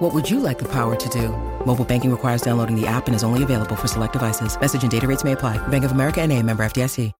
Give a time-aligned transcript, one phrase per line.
[0.00, 1.28] What would you like the power to do?
[1.66, 4.58] Mobile banking requires downloading the app and is only available for select devices.
[4.58, 5.58] Message and data rates may apply.
[5.68, 7.12] Bank of America and a member FDIC.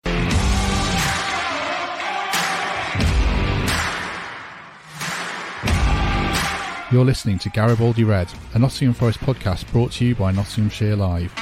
[6.90, 11.32] You're listening to Garibaldi Red, a Nottingham Forest podcast brought to you by Nottinghamshire Live.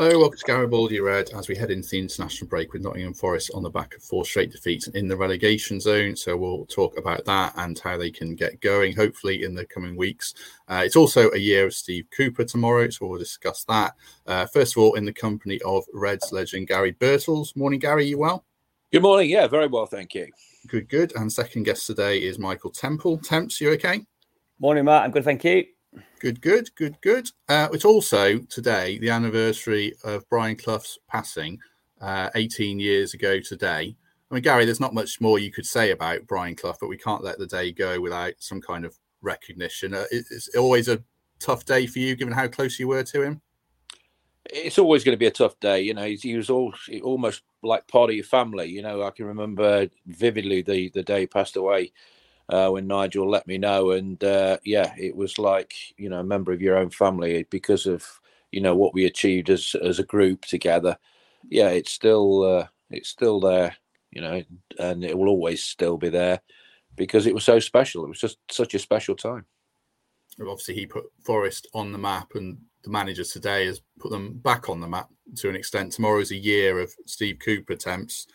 [0.00, 3.50] Hello, welcome to Garibaldi Red as we head into the international break with Nottingham Forest
[3.52, 6.16] on the back of four straight defeats in the relegation zone.
[6.16, 9.96] So we'll talk about that and how they can get going, hopefully, in the coming
[9.96, 10.32] weeks.
[10.68, 13.94] Uh, it's also a year of Steve Cooper tomorrow, so we'll discuss that.
[14.26, 17.54] Uh, first of all, in the company of Reds legend Garry Birtles.
[17.54, 18.46] Morning, Garry, you well?
[18.92, 19.28] Good morning.
[19.28, 20.28] Yeah, very well, thank you.
[20.66, 21.14] Good, good.
[21.14, 23.18] And second guest today is Michael Temple.
[23.18, 24.00] Temps, you okay?
[24.60, 25.02] Morning, Matt.
[25.02, 25.66] I'm good, thank you.
[26.20, 27.30] Good, good, good, good.
[27.48, 31.58] Uh, it's also today the anniversary of Brian Clough's passing,
[31.98, 33.96] uh, 18 years ago today.
[34.30, 36.98] I mean, Garry, there's not much more you could say about Brian Clough, but we
[36.98, 39.94] can't let the day go without some kind of recognition.
[39.94, 41.02] Uh, it's always a
[41.38, 43.40] tough day for you, given how close you were to him
[44.52, 45.80] it's always going to be a tough day.
[45.82, 48.66] You know, he was all, almost like part of your family.
[48.66, 51.92] You know, I can remember vividly the the day he passed away
[52.50, 56.24] uh, when Nigel let me know, and uh, yeah, it was like you know a
[56.24, 58.04] member of your own family because of
[58.50, 60.98] you know what we achieved as as a group together.
[61.48, 63.76] Yeah, it's still uh, it's still there.
[64.10, 64.42] You know,
[64.80, 66.40] and it will always still be there
[66.96, 68.04] because it was so special.
[68.04, 69.46] It was just such a special time.
[70.40, 74.68] Obviously, he put Forest on the map and the managers today has put them back
[74.68, 75.92] on the map to an extent.
[75.92, 78.26] Tomorrow is a year of Steve Cooper Temps.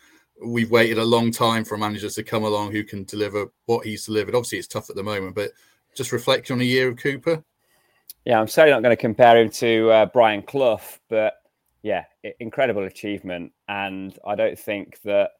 [0.44, 4.06] We've waited a long time for managers to come along who can deliver what he's
[4.06, 4.34] delivered.
[4.34, 5.52] Obviously, it's tough at the moment, but
[5.94, 7.42] just reflect on a year of Cooper.
[8.24, 11.34] Yeah, I'm certainly not going to compare him to uh, Brian Clough, but
[11.82, 12.04] yeah,
[12.40, 13.52] incredible achievement.
[13.68, 15.30] And I don't think that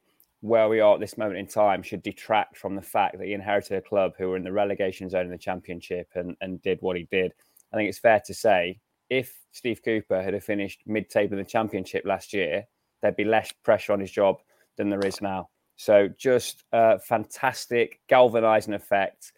[0.41, 3.33] where we are at this moment in time should detract from the fact that he
[3.33, 6.79] inherited a club who were in the relegation zone in the championship and, and did
[6.81, 7.33] what he did.
[7.73, 8.79] I think it's fair to say
[9.11, 12.67] if Steve Cooper had finished mid-table in the championship last year,
[13.03, 14.37] there'd be less pressure on his job
[14.77, 15.49] than there is now.
[15.77, 19.33] So just a fantastic galvanizing effect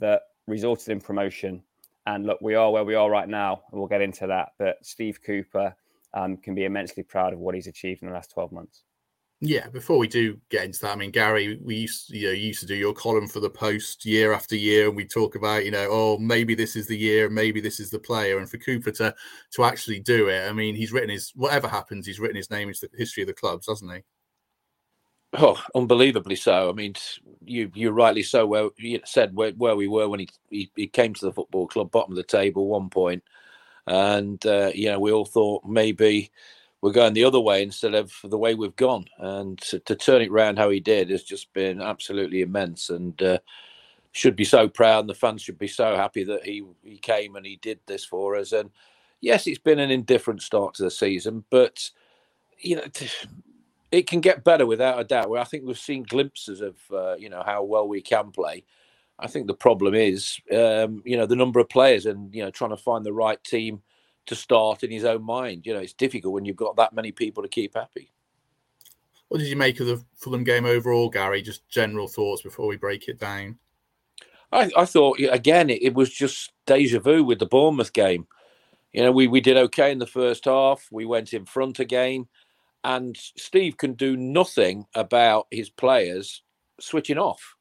[0.00, 1.62] that resulted in promotion.
[2.06, 4.50] And look, we are where we are right now, and we'll get into that.
[4.58, 5.74] But Steve Cooper
[6.14, 8.84] um, can be immensely proud of what he's achieved in the last 12 months.
[9.40, 12.60] Yeah, before we do get into that, I mean, Garry, we used you know used
[12.60, 15.70] to do your column for the Post year after year, and we talk about you
[15.70, 18.90] know, oh, maybe this is the year, maybe this is the player, and for Cooper
[18.92, 19.14] to
[19.52, 22.68] to actually do it, I mean, he's written his whatever happens, he's written his name
[22.68, 24.00] into the history of the clubs, hasn't he?
[25.34, 26.70] Oh, unbelievably so.
[26.70, 26.94] I mean,
[27.44, 30.86] you you rightly so well you said where, where we were when he, he, he
[30.88, 33.22] came to the football club, bottom of the table, one point,
[33.86, 36.30] and uh, you know we all thought maybe
[36.82, 39.06] we're going the other way instead of the way we've gone.
[39.18, 43.20] And to, to turn it round how he did has just been absolutely immense and
[43.22, 43.38] uh,
[44.12, 45.00] should be so proud.
[45.00, 48.04] And the fans should be so happy that he, he came and he did this
[48.04, 48.52] for us.
[48.52, 48.70] And
[49.22, 51.90] yes, it's been an indifferent start to the season, but
[52.58, 52.84] you know,
[53.94, 55.30] it can get better without a doubt.
[55.30, 58.64] Where I think we've seen glimpses of uh, you know how well we can play.
[59.18, 62.50] I think the problem is um, you know the number of players and you know
[62.50, 63.82] trying to find the right team
[64.26, 65.66] to start in his own mind.
[65.66, 68.10] You know, it's difficult when you've got that many people to keep happy.
[69.28, 71.42] What did you make of the Fulham game overall, Garry?
[71.42, 73.58] Just general thoughts before we break it down.
[74.50, 78.26] I, I thought again it, it, was just deja vu with the Bournemouth game.
[78.92, 80.86] You know, we, we did okay in the first half.
[80.92, 82.28] We went in front again,
[82.84, 86.42] and Steve can do nothing about his players
[86.78, 87.56] switching off.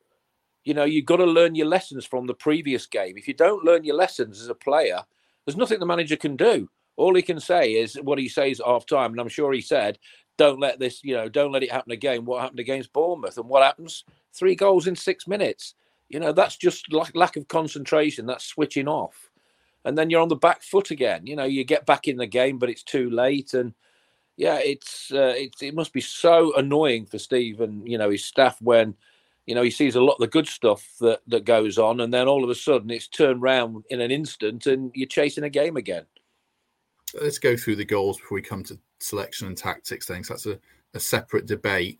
[0.65, 3.17] You know, you've got to learn your lessons from the previous game.
[3.17, 5.01] If you don't learn your lessons as a player,
[5.45, 6.69] there's nothing the manager can do.
[6.95, 9.11] All he can say is what he says at half time.
[9.11, 9.97] And I'm sure he said,
[10.37, 12.25] don't let this, you know, don't let it happen again.
[12.25, 13.37] What happened against Bournemouth?
[13.37, 14.03] And what happens?
[14.33, 15.75] Three goals in six minutes.
[16.09, 18.25] You know, that's just like lack of concentration.
[18.25, 19.31] That's switching off.
[19.85, 21.25] And then you're on the back foot again.
[21.27, 23.53] You know, you get back in the game, but it's too late.
[23.53, 23.73] And
[24.37, 28.25] yeah, it's uh, it's it must be so annoying for Steve and you know his
[28.25, 28.95] staff when
[29.45, 32.13] you know, he sees a lot of the good stuff that, that goes on, and
[32.13, 35.49] then all of a sudden it's turned round in an instant and you're chasing a
[35.49, 36.05] game again.
[37.21, 40.29] Let's go through the goals before we come to selection and tactics things.
[40.29, 40.59] That's a,
[40.93, 41.99] a separate debate.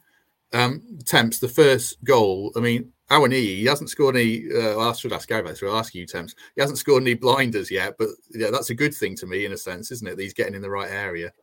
[0.53, 2.51] Um, Temps, the first goal.
[2.55, 4.45] I mean, Awoniyi, he hasn't scored any.
[4.51, 6.35] Uh, I should ask Gary, so I'll ask you, Temps.
[6.55, 9.51] He hasn't scored any blinders yet, but yeah, that's a good thing to me in
[9.51, 10.15] a sense, isn't it?
[10.15, 11.33] That he's getting in the right area.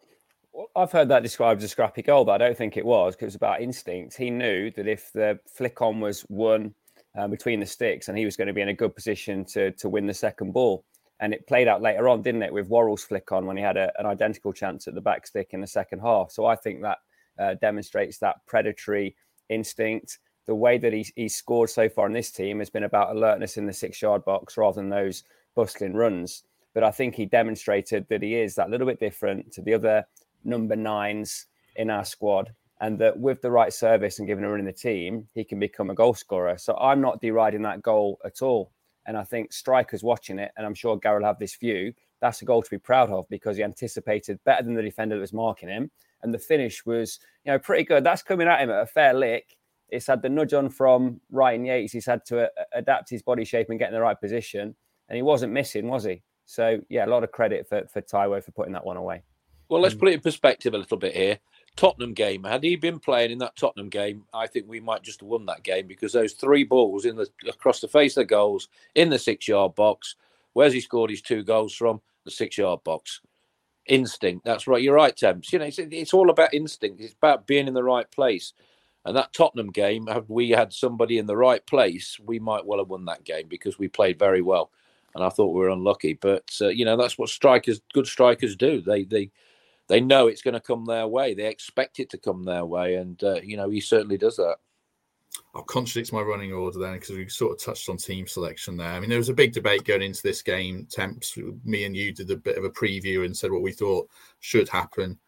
[0.76, 3.24] I've heard that described as a scrappy goal, but I don't think it was because
[3.24, 4.16] it was about instinct.
[4.16, 6.74] He knew that if the flick on was won
[7.16, 9.72] uh, between the sticks, and he was going to be in a good position to
[9.72, 10.84] to win the second ball.
[11.20, 13.76] And it played out later on, didn't it, with Worrall's flick on when he had
[13.76, 16.30] a, an identical chance at the back stick in the second half.
[16.30, 16.98] So I think that
[17.38, 19.16] uh, demonstrates that predatory
[19.50, 20.18] instinct.
[20.46, 23.58] The way that he's, he's scored so far in this team has been about alertness
[23.58, 25.24] in the six yard box rather than those
[25.54, 26.44] bustling runs.
[26.72, 30.06] But I think he demonstrated that he is that little bit different to the other
[30.44, 31.46] number nines
[31.76, 34.72] in our squad and that with the right service and given a run in the
[34.72, 36.56] team, he can become a goal scorer.
[36.56, 38.72] So I'm not deriding that goal at all.
[39.06, 42.42] And I think strikers watching it, and I'm sure Garry will have this view, that's
[42.42, 45.32] a goal to be proud of because he anticipated better than the defender that was
[45.32, 45.90] marking him.
[46.22, 48.04] And the finish was, you know, pretty good.
[48.04, 49.56] That's coming at him at a fair lick.
[49.88, 51.92] It's had the nudge on from Ryan Yates.
[51.92, 54.74] He's had to uh, adapt his body shape and get in the right position.
[55.08, 56.22] And he wasn't missing, was he?
[56.44, 59.22] So, yeah, a lot of credit for, for Taiwo for putting that one away.
[59.70, 61.38] Well, let's put it in perspective a little bit here.
[61.76, 62.42] Tottenham game.
[62.42, 65.46] Had he been playing in that Tottenham game, I think we might just have won
[65.46, 69.10] that game because those three balls in the across the face of the goals in
[69.10, 70.16] the six yard box.
[70.54, 72.00] Where's he scored his two goals from?
[72.24, 73.20] The six yard box.
[73.86, 74.44] Instinct.
[74.44, 74.82] That's right.
[74.82, 75.52] You're right, Temps.
[75.52, 77.00] You know, it's, it's all about instinct.
[77.00, 78.52] It's about being in the right place.
[79.04, 82.80] And that Tottenham game, had we had somebody in the right place, we might well
[82.80, 84.72] have won that game because we played very well.
[85.14, 88.56] And I thought we were unlucky, but uh, you know that's what strikers, good strikers,
[88.56, 88.80] do.
[88.80, 89.30] They they
[89.90, 91.34] they know it's going to come their way.
[91.34, 94.56] They expect it to come their way, and uh, you know he certainly does that.
[95.54, 98.88] I'll contradict my running order then because we sort of touched on team selection there.
[98.88, 100.86] I mean, there was a big debate going into this game.
[100.90, 104.08] Temps, me and you did a bit of a preview and said what we thought
[104.38, 105.18] should happen.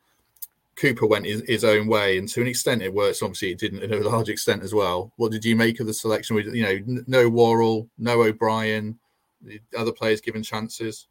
[0.77, 3.21] Cooper went his, his own way, and to an extent it works.
[3.21, 5.13] Obviously, it didn't in a large extent as well.
[5.17, 6.37] What did you make of the selection?
[6.37, 8.97] With you know, no Worrall, no O'Brien,
[9.43, 11.09] the other players given chances.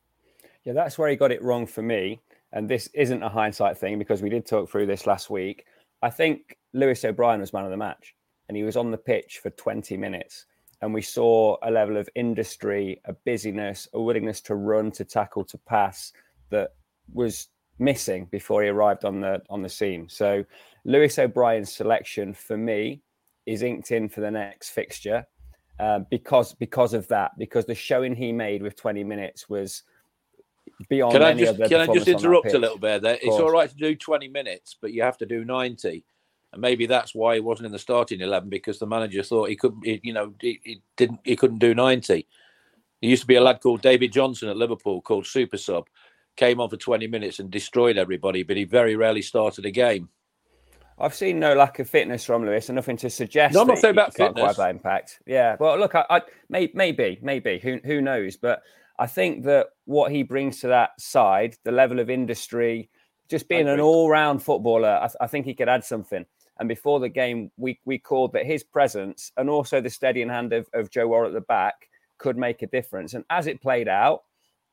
[0.64, 2.22] Yeah, that's where he got it wrong for me
[2.54, 5.66] and this isn't a hindsight thing because we did talk through this last week.
[6.02, 8.16] I think Lewis O'Brien was man of the match,
[8.48, 10.46] and he was on the pitch for 20 minutes.
[10.82, 15.46] And we saw a level of industry, a busyness, a willingness to run, to tackle,
[15.46, 16.12] to pass
[16.50, 16.74] that
[17.14, 20.10] was missing before he arrived on the on the scene.
[20.10, 20.44] So
[20.86, 23.02] Lewis O'Brien's selection for me
[23.46, 25.26] is inked in for the next fixture
[25.80, 27.32] uh, because because of that.
[27.38, 29.84] Because the showing he made with 20 minutes was
[30.90, 33.18] beyond can I just, can I just interrupt a little bit there?
[33.22, 36.06] It's all right to do 20 minutes, but you have to do 90.
[36.54, 39.56] And maybe that's why he wasn't in the starting 11 because the manager thought he
[39.56, 42.28] couldn't, you know, he, he, didn't, he couldn't do 90.
[43.02, 45.88] There used to be a lad called David Johnson at Liverpool called Super Sub,
[46.36, 50.10] came on for 20 minutes and destroyed everybody, but he very rarely started a game.
[51.00, 53.56] I've seen no lack of fitness from Lewis, and nothing to suggest.
[53.56, 54.58] No, I'm not saying about fitness.
[54.58, 55.20] That impact.
[55.26, 58.62] Yeah, well, look, I, I may, maybe, maybe who who knows, but
[59.00, 62.90] I think that what he brings to that side, the level of industry,
[63.30, 66.26] just being an all-round footballer, I, th- I, think he could add something.
[66.60, 70.54] And before the game, we we called that his presence and also the steadying hand
[70.54, 71.74] of, of Joe Worrall at the back
[72.18, 73.14] could make a difference.
[73.14, 74.24] And as it played out,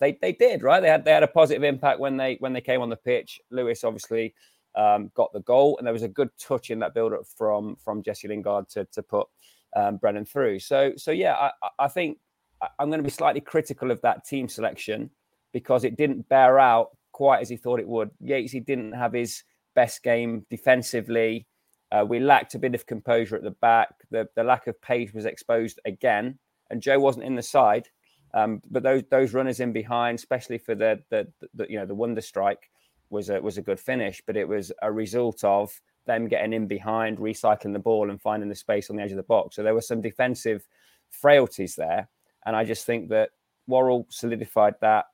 [0.00, 0.80] they they did right.
[0.80, 3.40] They had they had a positive impact when they when they came on the pitch.
[3.50, 4.34] Lewis obviously
[4.74, 7.76] um, got the goal, and there was a good touch in that build up from
[7.76, 9.26] from Jesse Lingard to to put
[9.76, 10.60] um, Brennan through.
[10.60, 12.18] So so yeah, I, I think
[12.78, 15.10] I'm going to be slightly critical of that team selection
[15.52, 18.10] because it didn't bear out quite as he thought it would.
[18.20, 19.42] Yates, he didn't have his
[19.74, 21.46] best game defensively.
[21.90, 23.94] Uh, we lacked a bit of composure at the back.
[24.10, 26.38] The, the lack of pace was exposed again,
[26.70, 27.88] and Joe wasn't in the side.
[28.34, 31.94] Um, but those those runners in behind, especially for the, the, the you know the
[31.94, 32.70] wonder strike,
[33.08, 34.22] was a was a good finish.
[34.26, 35.72] But it was a result of
[36.06, 39.16] them getting in behind, recycling the ball, and finding the space on the edge of
[39.16, 39.56] the box.
[39.56, 40.66] So there were some defensive
[41.10, 42.08] frailties there.
[42.48, 43.28] And I just think that
[43.66, 45.04] Worrall solidified that,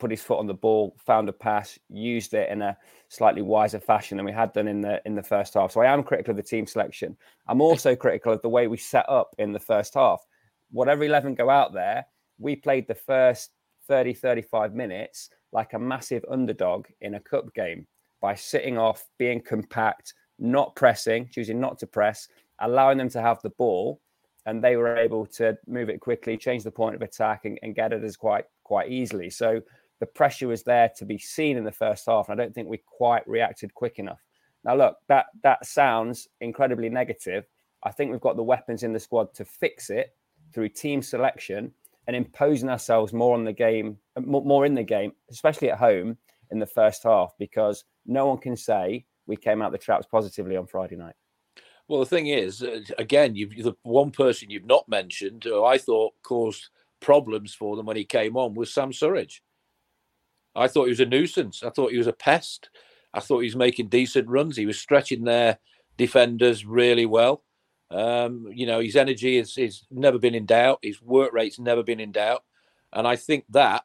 [0.00, 2.76] put his foot on the ball, found a pass, used it in a
[3.06, 5.70] slightly wiser fashion than we had done in the in the first half.
[5.70, 7.16] So I am critical of the team selection.
[7.46, 10.20] I'm also critical of the way we set up in the first half.
[10.72, 12.04] Whatever 11 go out there,
[12.40, 13.52] we played the first
[13.86, 17.86] 30, 35 minutes like a massive underdog in a cup game
[18.20, 22.26] by sitting off, being compact, not pressing, choosing not to press,
[22.58, 24.00] allowing them to have the ball
[24.46, 27.74] and they were able to move it quickly, change the point of attack, and, and
[27.74, 29.30] get it as quite quite easily.
[29.30, 29.60] So
[30.00, 32.68] the pressure was there to be seen in the first half, and I don't think
[32.68, 34.20] we quite reacted quick enough.
[34.64, 37.46] Now, look, that that sounds incredibly negative.
[37.82, 40.14] I think we've got the weapons in the squad to fix it
[40.52, 41.72] through team selection
[42.06, 46.16] and imposing ourselves more on the game, more in the game, especially at home
[46.50, 50.56] in the first half, because no one can say we came out the traps positively
[50.56, 51.14] on Friday night.
[51.88, 55.78] Well, the thing is, uh, again, you've the one person you've not mentioned who I
[55.78, 56.68] thought caused
[57.00, 59.40] problems for them when he came on was Sam Surridge.
[60.56, 61.62] I thought he was a nuisance.
[61.62, 62.70] I thought he was a pest.
[63.12, 64.56] I thought he was making decent runs.
[64.56, 65.58] He was stretching their
[65.96, 67.42] defenders really well.
[67.90, 70.78] Um, you know, his energy is, is never been in doubt.
[70.82, 72.44] His work rate's never been in doubt.
[72.92, 73.84] And I think that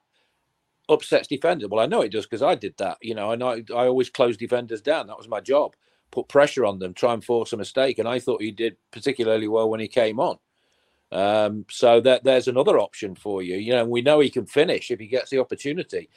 [0.87, 1.69] upsets defenders.
[1.69, 2.97] Well, I know it does because I did that.
[3.01, 5.07] You know, and I, I always close defenders down.
[5.07, 5.73] That was my job.
[6.11, 7.99] Put pressure on them, try and force a mistake.
[7.99, 10.37] And I thought he did particularly well when he came on.
[11.11, 13.57] Um, so that there's another option for you.
[13.57, 16.09] You know, we know he can finish if he gets the opportunity.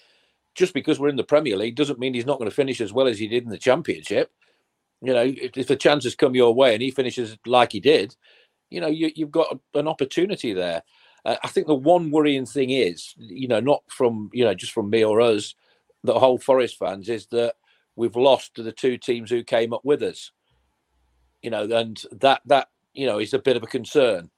[0.54, 2.92] Just because we're in the Premier League doesn't mean he's not going to finish as
[2.92, 4.30] well as he did in the Championship.
[5.00, 8.14] You know, if, if the chances come your way and he finishes like he did,
[8.70, 10.82] you know, you, have got an opportunity there.
[11.24, 14.72] Uh, I think the one worrying thing is, you know, not from you know just
[14.72, 15.54] from me or us,
[16.02, 17.54] the whole Forest fans, is that
[17.96, 20.30] we've lost to the two teams who came up with us.
[21.42, 24.30] You know, and that that you know is a bit of a concern.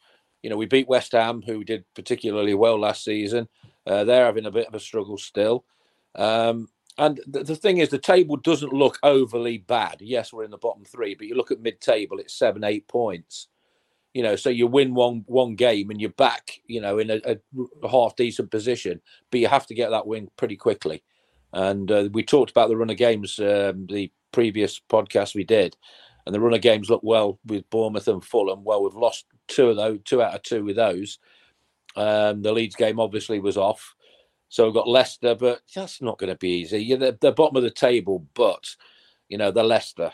[0.42, 3.48] You know, we beat West Ham, who did particularly well last season.
[3.86, 5.64] Uh, they're having a bit of a struggle still.
[6.14, 9.96] Um, and the, the, thing is, the table doesn't look overly bad.
[10.00, 13.48] Yes, we're in the bottom three, but you look at mid-table; it's seven, eight points.
[14.12, 16.60] You know, so you win one one game and you're back.
[16.66, 17.20] You know, in a,
[17.82, 21.02] a half decent position, but you have to get that win pretty quickly.
[21.54, 25.76] And uh, we talked about the run of games um, the previous podcast we did,
[26.26, 28.64] and the run of games look well with Bournemouth and Fulham.
[28.64, 31.18] Well, we've lost two of those, two out of two with those.
[31.96, 33.94] Um, the Leeds game obviously was off,
[34.48, 36.82] so we've got Leicester, but that's not going to be easy.
[36.82, 38.68] You're the, the bottom of the table, but
[39.28, 40.12] you know they're Leicester,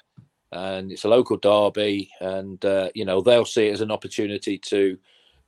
[0.53, 4.59] and it's a local derby, and uh, you know they'll see it as an opportunity
[4.59, 4.99] to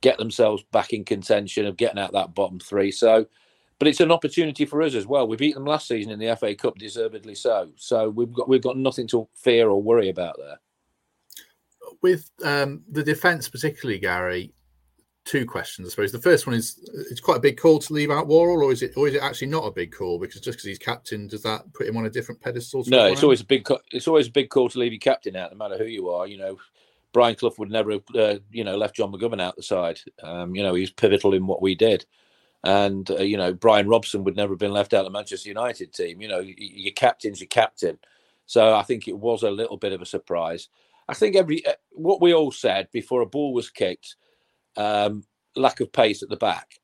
[0.01, 2.91] get themselves back in contention of getting out that bottom three.
[2.91, 3.27] So
[3.83, 5.27] but it's an opportunity for us as well.
[5.27, 7.69] We beat them last season in the FA Cup, deservedly so.
[7.75, 10.57] So we've got we've got nothing to fear or worry about there.
[12.01, 14.53] With um, the defence, particularly Garry,
[15.25, 15.85] two questions.
[15.85, 16.79] I suppose the first one is:
[17.11, 19.21] it's quite a big call to leave out Worrall, or is it, or is it
[19.21, 20.17] actually not a big call?
[20.17, 22.85] Because just because he's captain, does that put him on a different pedestal?
[22.87, 23.67] No, it's always a big.
[23.91, 26.25] It's always a big call to leave your captain out, no matter who you are.
[26.25, 26.57] You know,
[27.11, 29.99] Brian Clough would never have, uh, you know, left John McGovern out the side.
[30.23, 32.05] Um, you know, he's pivotal in what we did.
[32.63, 35.49] And uh, you know, Brian Robson would never have been left out of the Manchester
[35.49, 36.21] United team.
[36.21, 37.99] You know, your captain's your captain.
[38.45, 40.69] So I think it was a little bit of a surprise.
[41.07, 44.15] I think every uh, what we all said before a ball was kicked,
[44.77, 45.23] um,
[45.55, 46.79] lack of pace at the back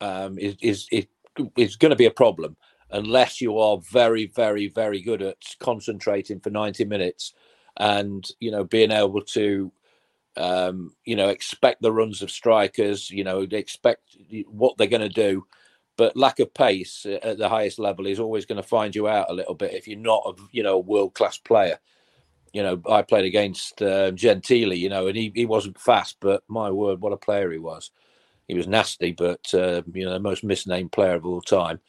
[0.00, 1.08] um, is is it
[1.56, 2.56] is going to be a problem
[2.90, 7.34] unless you are very very very good at concentrating for 90 minutes
[7.78, 9.72] and you know being able to
[10.36, 14.16] um, you know, expect the runs of strikers, you know, expect
[14.48, 15.46] what they're going to do.
[15.96, 19.30] But lack of pace at the highest level is always going to find you out
[19.30, 21.78] a little bit if you're not, a, you know, a world class player.
[22.52, 26.42] You know, I played against uh, Gentile, you know, and he, he wasn't fast, but
[26.48, 27.90] my word, what a player he was.
[28.46, 31.80] He was nasty, but, uh, you know, the most misnamed player of all time.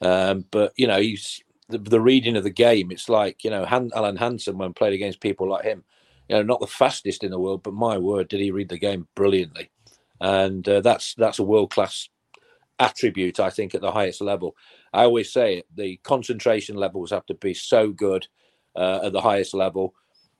[0.00, 2.90] Um, but, you know, he's the, the, reading of the game.
[2.90, 5.84] It's like, you know, Han, Alan Hansen, when played against people like him,
[6.30, 8.78] you know, not the fastest in the world, but my word, did he read the
[8.78, 9.68] game brilliantly?
[10.20, 12.08] And uh, that's that's a world class
[12.78, 14.54] attribute, I think, at the highest level.
[14.92, 18.28] I always say it: the concentration levels have to be so good
[18.76, 19.92] uh, at the highest level.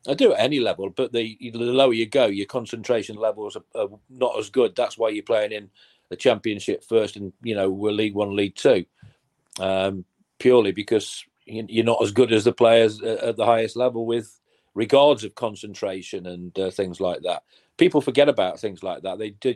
[0.06, 3.64] I do at any level, but the, the lower you go, your concentration levels are,
[3.82, 4.76] are, not as good.
[4.76, 5.70] That's why you're playing in
[6.08, 8.84] the championship first, and you know we're League One, League Two,
[9.58, 10.04] um,
[10.38, 14.39] purely because you're not as good as the players at the highest level with
[14.74, 17.42] regards of concentration and uh, things like that.
[17.76, 19.18] People forget about things like that.
[19.18, 19.54] They do,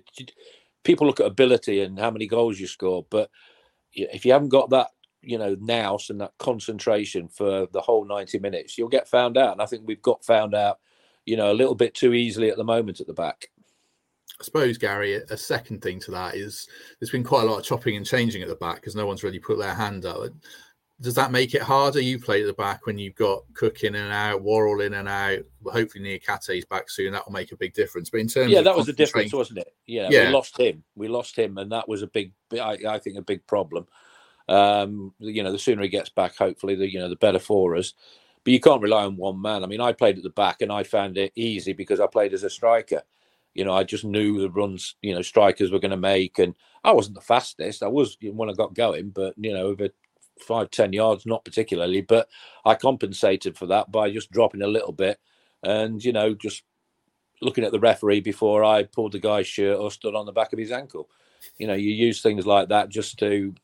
[0.82, 3.30] people look at ability and how many goals you score, but
[3.92, 4.88] if you haven't got that,
[5.22, 9.52] you know, nous and that concentration for the whole 90 minutes, you'll get found out.
[9.52, 10.80] And I think we've got found out,
[11.24, 13.48] you know, a little bit too easily at the moment at the back.
[14.40, 16.68] I suppose, Garry, a second thing to that is
[16.98, 19.22] there's been quite a lot of chopping and changing at the back because no one's
[19.22, 20.32] really put their hand up
[21.04, 22.00] does that make it harder?
[22.00, 25.06] You play at the back when you've got Cook in and out, Worrall in and
[25.06, 25.40] out.
[25.66, 26.18] Hopefully,
[26.48, 27.12] is back soon.
[27.12, 28.08] That will make a big difference.
[28.08, 29.74] But in terms, yeah, that was the difference, wasn't it?
[29.86, 30.82] Yeah, yeah, we lost him.
[30.96, 33.86] We lost him, and that was a big, I, I think, a big problem.
[34.48, 37.76] Um, you know, the sooner he gets back, hopefully, the you know, the better for
[37.76, 37.92] us.
[38.42, 39.62] But you can't rely on one man.
[39.62, 42.32] I mean, I played at the back, and I found it easy because I played
[42.32, 43.02] as a striker.
[43.52, 46.54] You know, I just knew the runs, you know, strikers were going to make, and
[46.82, 47.82] I wasn't the fastest.
[47.82, 49.90] I was when I got going, but you know, over
[50.38, 52.28] five, ten yards, not particularly, but
[52.64, 55.18] I compensated for that by just dropping a little bit
[55.62, 56.62] and, you know, just
[57.40, 60.52] looking at the referee before I pulled the guy's shirt or stood on the back
[60.52, 61.08] of his ankle.
[61.58, 63.54] You know, you use things like that just to,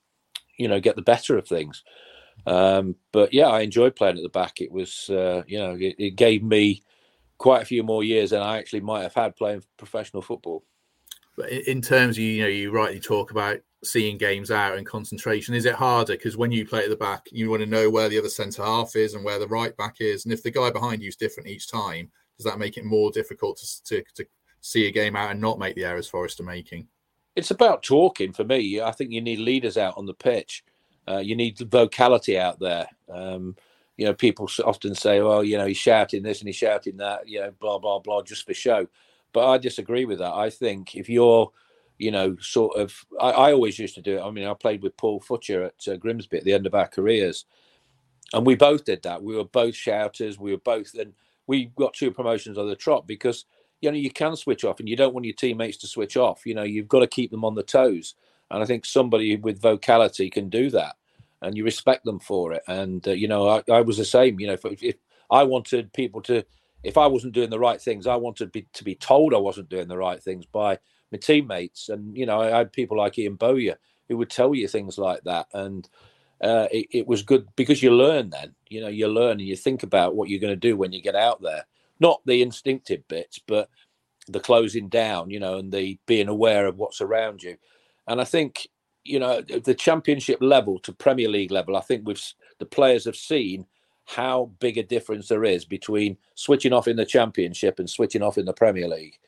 [0.56, 1.82] you know, get the better of things.
[2.46, 4.60] Um, but yeah, I enjoyed playing at the back.
[4.60, 6.82] It was, uh, you know, it, it, gave me
[7.38, 10.64] quite a few more years than I actually might have had playing professional football.
[11.36, 15.54] But in terms of you know, you rightly talk about seeing games out and concentration.
[15.54, 18.08] Is it harder because when you play at the back, you want to know where
[18.08, 20.70] the other centre half is and where the right back is, and if the guy
[20.70, 24.26] behind you is different each time, does that make it more difficult to, to, to
[24.60, 26.86] see a game out and not make the errors Forest are making?
[27.36, 28.80] It's about talking for me.
[28.80, 30.64] I think you need leaders out on the pitch.
[31.08, 32.86] Uh, you need the vocality out there.
[33.08, 33.56] Um,
[33.96, 37.28] you know, people often say, "Well, you know, he's shouting this and he's shouting that,"
[37.28, 38.86] you know, blah blah blah, just for show.
[39.32, 40.32] But I disagree with that.
[40.32, 41.50] I think if you're,
[42.00, 44.22] you know, sort of, I, I always used to do it.
[44.22, 46.88] I mean, I played with Paul Futcher at uh, Grimsby at the end of our
[46.88, 47.44] careers,
[48.32, 49.22] and we both did that.
[49.22, 50.38] We were both shouters.
[50.38, 51.12] We were both, and
[51.46, 53.44] we got two promotions on the trot because
[53.82, 56.46] you know you can switch off, and you don't want your teammates to switch off.
[56.46, 58.14] You know, you've got to keep them on the toes,
[58.50, 60.96] and I think somebody with vocality can do that,
[61.42, 62.62] and you respect them for it.
[62.66, 64.40] And uh, you know, I, I, was the same.
[64.40, 64.96] You know, if, if
[65.30, 66.46] I wanted people to,
[66.82, 69.38] if I wasn't doing the right things, I wanted to be, to be told I
[69.38, 70.78] wasn't doing the right things by
[71.12, 71.88] my teammates.
[71.88, 75.22] And you know, I had people like Ian Bowyer who would tell you things like
[75.24, 75.88] that, and
[76.40, 78.54] uh, it, it, was good because you learn then.
[78.68, 81.02] You know, you learn and you think about what you're going to do when you
[81.02, 81.66] get out there.
[82.00, 83.68] Not the instinctive bits, but
[84.26, 87.56] the closing down, you know, and the being aware of what's around you.
[88.06, 88.68] And I think,
[89.04, 92.22] you know, the championship level to Premier League level, I think we've
[92.58, 93.66] the players have seen
[94.04, 98.38] how big a difference there is between switching off in the championship and switching off
[98.38, 99.18] in the Premier League.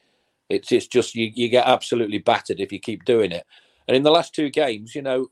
[0.53, 3.45] It's, it's just you, you get absolutely battered if you keep doing it.
[3.89, 5.29] And in the last two games, you know,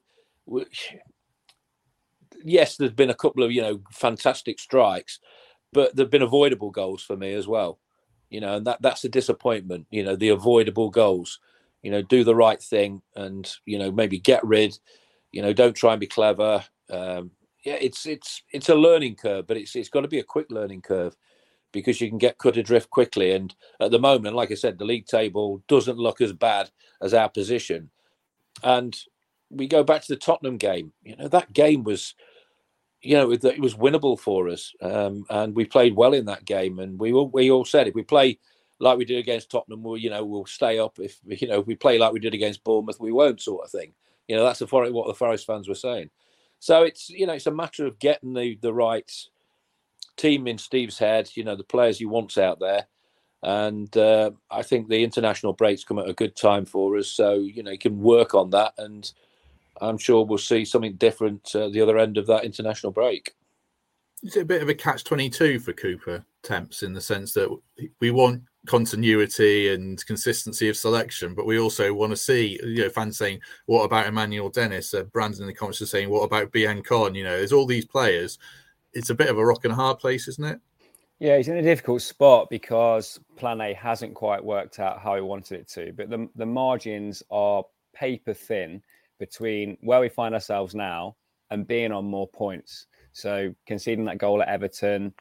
[2.45, 5.21] yes, there's been a couple of you know fantastic strikes,
[5.73, 7.79] but there've been avoidable goals for me as well.
[8.29, 9.87] You know, and that that's a disappointment.
[9.91, 11.39] You know, the avoidable goals.
[11.83, 14.79] You know, do the right thing and you know maybe get rid.
[15.33, 16.65] You know, don't try and be clever.
[16.91, 17.31] Um,
[17.65, 20.47] yeah, it's it's it's a learning curve, but it's it's got to be a quick
[20.51, 21.17] learning curve
[21.73, 23.33] because you can get cut adrift quickly.
[23.33, 27.15] And at the moment, like I said, the league table doesn't look as bad as
[27.15, 27.91] our position.
[28.63, 28.97] And
[29.51, 30.93] we go back to the Tottenham game.
[31.03, 32.15] You know, that game was
[33.03, 36.79] you know, it, was winnable for us, um, and we played well in that game.
[36.79, 38.39] And we all, we all said if we play
[38.79, 40.99] like we did against Tottenham, we'll you know we'll stay up.
[40.99, 43.71] If you know if we play like we did against Bournemouth, we won't, sort of
[43.71, 43.93] thing.
[44.29, 46.11] You know, that's the what the Forest fans were saying.
[46.59, 49.11] So it's you know it's a matter of getting the the right
[50.21, 51.31] team in Steve's head.
[51.35, 52.87] You know, the players he wants out there.
[53.43, 57.09] And uh, I think the international breaks come at a good time for us.
[57.09, 59.11] So, you know, he can work on that and
[59.81, 63.35] I'm sure we'll see something different at the other end of that international break.
[64.23, 67.49] Is it a bit of a catch 22 for Cooper Temps in the sense that
[68.01, 72.91] we want continuity and consistency of selection, but we also want to see, you know,
[72.91, 74.93] fans saying, what about Emmanuel Dennis?
[74.93, 77.17] Uh, Brandon in the comments are saying, what about Biancone?
[77.17, 78.39] You know, there's all these players.
[78.93, 80.61] It's a bit of a rock and hard place, isn't it?
[81.19, 85.21] Yeah, he's in a difficult spot because Plan A hasn't quite worked out how he
[85.21, 87.63] wanted it to, but the, the margins are
[87.95, 88.83] paper thin
[89.19, 91.17] between where we find ourselves now
[91.51, 92.87] and being on more points.
[93.13, 95.13] So conceding that goal at Everton,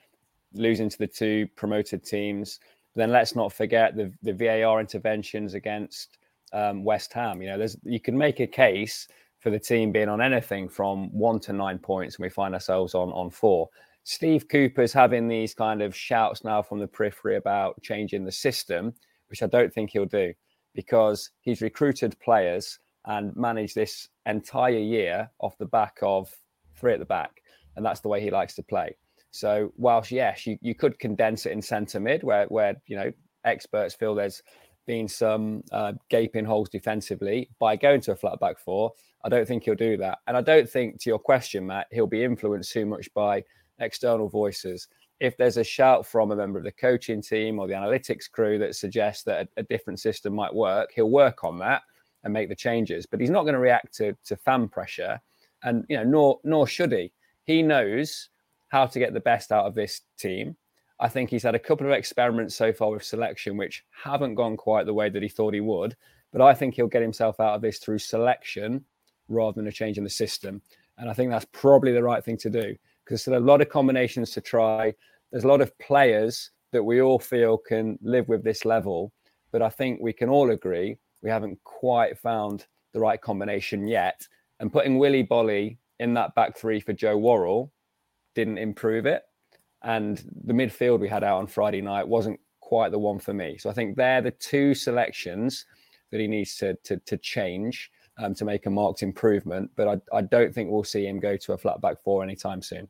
[0.53, 2.59] losing to the two promoted teams.
[2.95, 6.17] Then let's not forget the, the VAR interventions against
[6.53, 7.41] um, West Ham.
[7.41, 9.07] You know, there's you can make a case
[9.39, 12.93] for the team being on anything from one to nine points, and we find ourselves
[12.93, 13.69] on on four.
[14.03, 18.93] Steve Cooper's having these kind of shouts now from the periphery about changing the system,
[19.27, 20.33] which I don't think he'll do
[20.73, 26.33] because he's recruited players and managed this entire year off the back of
[26.75, 27.41] three at the back.
[27.75, 28.95] And that's the way he likes to play.
[29.31, 33.11] So, whilst yes, you, you could condense it in centre mid, where where you know
[33.45, 34.41] experts feel there's
[34.87, 38.91] been some uh, gaping holes defensively by going to a flat back four.
[39.23, 42.07] I don't think he'll do that, and I don't think, to your question, Matt, he'll
[42.07, 43.43] be influenced too much by
[43.79, 44.87] external voices.
[45.19, 48.57] If there's a shout from a member of the coaching team or the analytics crew
[48.59, 51.81] that suggests that a, a different system might work, he'll work on that
[52.23, 53.05] and make the changes.
[53.05, 55.19] But he's not going to react to, to fan pressure,
[55.63, 57.11] and you know, nor nor should he.
[57.43, 58.29] He knows
[58.69, 60.55] how to get the best out of this team.
[60.99, 64.57] I think he's had a couple of experiments so far with selection, which haven't gone
[64.57, 65.95] quite the way that he thought he would.
[66.31, 68.85] But I think he'll get himself out of this through selection
[69.29, 70.61] rather than a change in the system.
[70.97, 73.69] And I think that's probably the right thing to do because there's a lot of
[73.69, 74.93] combinations to try.
[75.31, 79.11] There's a lot of players that we all feel can live with this level.
[79.51, 84.27] But I think we can all agree we haven't quite found the right combination yet.
[84.59, 87.71] And putting Willy Boly in that back three for Joe Worrall
[88.35, 89.23] didn't improve it.
[89.83, 93.57] And the midfield we had out on Friday night wasn't quite the one for me.
[93.57, 95.65] So I think they're the two selections
[96.11, 99.71] that he needs to to, to change um, to make a marked improvement.
[99.75, 102.61] But I, I don't think we'll see him go to a flat back four anytime
[102.61, 102.87] soon.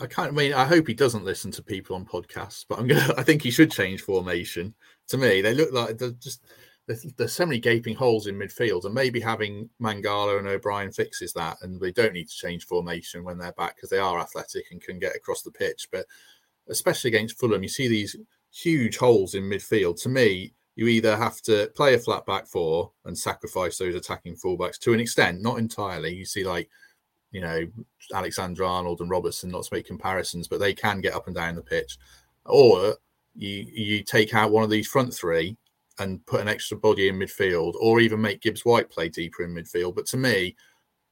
[0.00, 2.86] I can't I mean I hope he doesn't listen to people on podcasts, but I'm
[2.86, 4.74] gonna I think he should change formation.
[5.08, 6.42] To me, they look like they're just
[6.88, 11.58] there's, so many gaping holes in midfield, and maybe having Mangala and O'Brien fixes that,
[11.60, 14.80] and they don't need to change formation when they're back because they are athletic and
[14.80, 15.88] can get across the pitch.
[15.92, 16.06] But
[16.68, 18.16] especially against Fulham, you see these
[18.50, 20.00] huge holes in midfield.
[20.02, 24.36] To me, you either have to play a flat back four and sacrifice those attacking
[24.36, 26.14] fullbacks to an extent, not entirely.
[26.14, 26.70] You see, like,
[27.32, 27.66] you know,
[28.14, 31.56] Alexander Arnold and Robertson, not to make comparisons, but they can get up and down
[31.56, 31.98] the pitch.
[32.44, 32.94] Or
[33.34, 35.56] you you take out one of these front three
[35.98, 39.52] and put an extra body in midfield, or even make Gibbs White play deeper in
[39.52, 39.96] midfield.
[39.96, 40.54] But to me,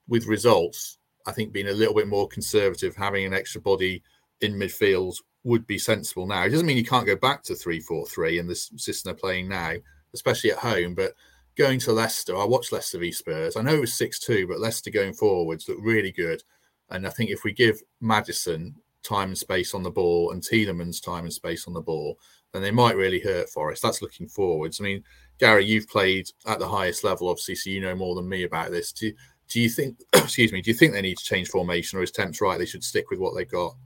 [0.07, 4.05] with results, I think being a little bit more conservative, having an extra body
[4.43, 6.43] in midfield would be sensible now.
[6.43, 9.19] It doesn't mean you can't go back to three four three in the system they're
[9.19, 9.75] playing now,
[10.13, 10.95] especially at home.
[10.95, 11.13] But
[11.57, 13.57] going to Leicester, I watched Leicester v Spurs.
[13.57, 16.43] I know it was six two, but Leicester going forwards looked really good.
[16.91, 21.03] And I think if we give Maddison time and space on the ball and Tielemans
[21.03, 22.19] time and space on the ball,
[22.53, 23.83] then they might really hurt Forest.
[23.83, 24.81] That's looking forwards.
[24.81, 25.05] I mean,
[25.39, 28.73] Garry, you've played at the highest level, obviously, so you know more than me about
[28.73, 28.93] this.
[28.93, 29.15] Do you,
[29.49, 32.11] do you think, excuse me, do you think they need to change formation, or is
[32.11, 32.59] Temps right?
[32.59, 33.77] They should stick with what they've got.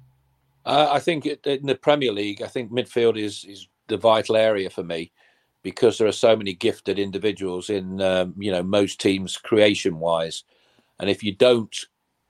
[0.64, 4.70] Uh, I think in the Premier League, I think midfield is is the vital area
[4.70, 5.10] for me
[5.62, 10.44] because there are so many gifted individuals in um, you know most teams creation wise,
[10.98, 11.86] and if you don't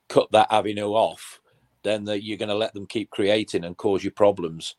[0.08, 1.40] cut that avenue off,
[1.82, 4.74] then the, you're going to let them keep creating and cause you problems.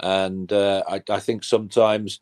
[0.00, 2.20] And uh, I, I, think sometimes,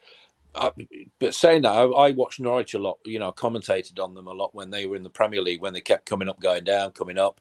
[0.54, 0.70] uh,
[1.18, 2.98] but saying that, I, I watched Norwich a lot.
[3.04, 5.60] You know, I commentated on them a lot when they were in the Premier League
[5.60, 7.40] when they kept coming up, going down, coming up,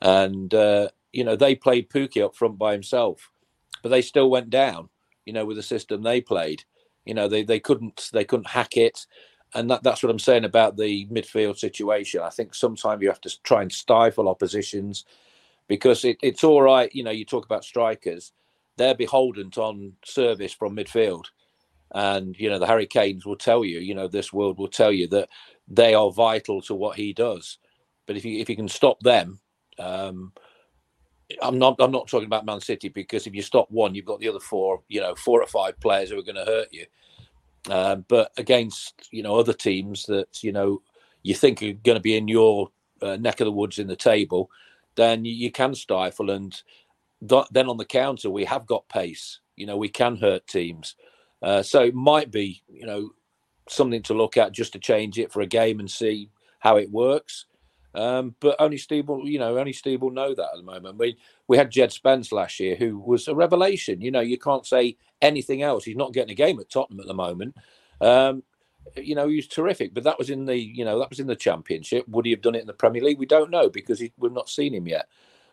[0.00, 3.30] and uh, you know, they played Pukki up front by himself,
[3.82, 4.90] but they still went down.
[5.24, 6.62] You know, with the system they played,
[7.06, 9.06] you know, they they couldn't they couldn't hack it,
[9.54, 12.20] and that, that's what I'm saying about the midfield situation.
[12.20, 15.06] I think sometimes you have to try and stifle oppositions
[15.68, 16.94] because it, it's all right.
[16.94, 18.32] You know, you talk about strikers;
[18.76, 21.24] they're beholden on service from midfield,
[21.92, 23.78] and you know the Harry Kanes will tell you.
[23.78, 25.30] You know, this world will tell you that
[25.66, 27.56] they are vital to what he does.
[28.06, 29.40] But if you if you can stop them,
[29.78, 30.32] um,
[31.42, 31.76] I'm not.
[31.80, 34.40] I'm not talking about Man City because if you stop one, you've got the other
[34.40, 34.82] four.
[34.88, 36.86] You know, four or five players who are going to hurt you.
[37.68, 40.80] Uh, but against you know other teams that you know
[41.22, 42.70] you think are going to be in your
[43.02, 44.50] uh, neck of the woods in the table,
[44.94, 46.30] then you, you can stifle.
[46.30, 46.60] And
[47.28, 49.40] th- then on the counter, we have got pace.
[49.56, 50.94] You know, we can hurt teams.
[51.42, 53.10] Uh, so it might be you know
[53.68, 56.90] something to look at just to change it for a game and see how it
[56.90, 57.46] works.
[57.96, 60.98] Um, but only Steve will, you know, only Steve will know that at the moment.
[60.98, 61.16] We
[61.48, 64.02] we had Jed Spence last year, who was a revelation.
[64.02, 65.84] You know, you can't say anything else.
[65.84, 67.56] He's not getting a game at Tottenham at the moment.
[68.00, 68.42] Um,
[68.96, 69.94] you know, he's terrific.
[69.94, 72.06] But that was in the, you know, that was in the Championship.
[72.08, 73.18] Would he have done it in the Premier League?
[73.18, 75.08] We don't know because he, we've not seen him yet.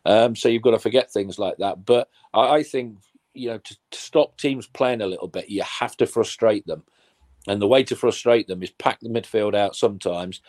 [0.06, 1.86] Um, so you've got to forget things like that.
[1.86, 2.98] But I, I think,
[3.34, 6.84] you know, to, to stop teams playing a little bit, you have to frustrate them.
[7.48, 10.42] And the way to frustrate them is pack the midfield out sometimes.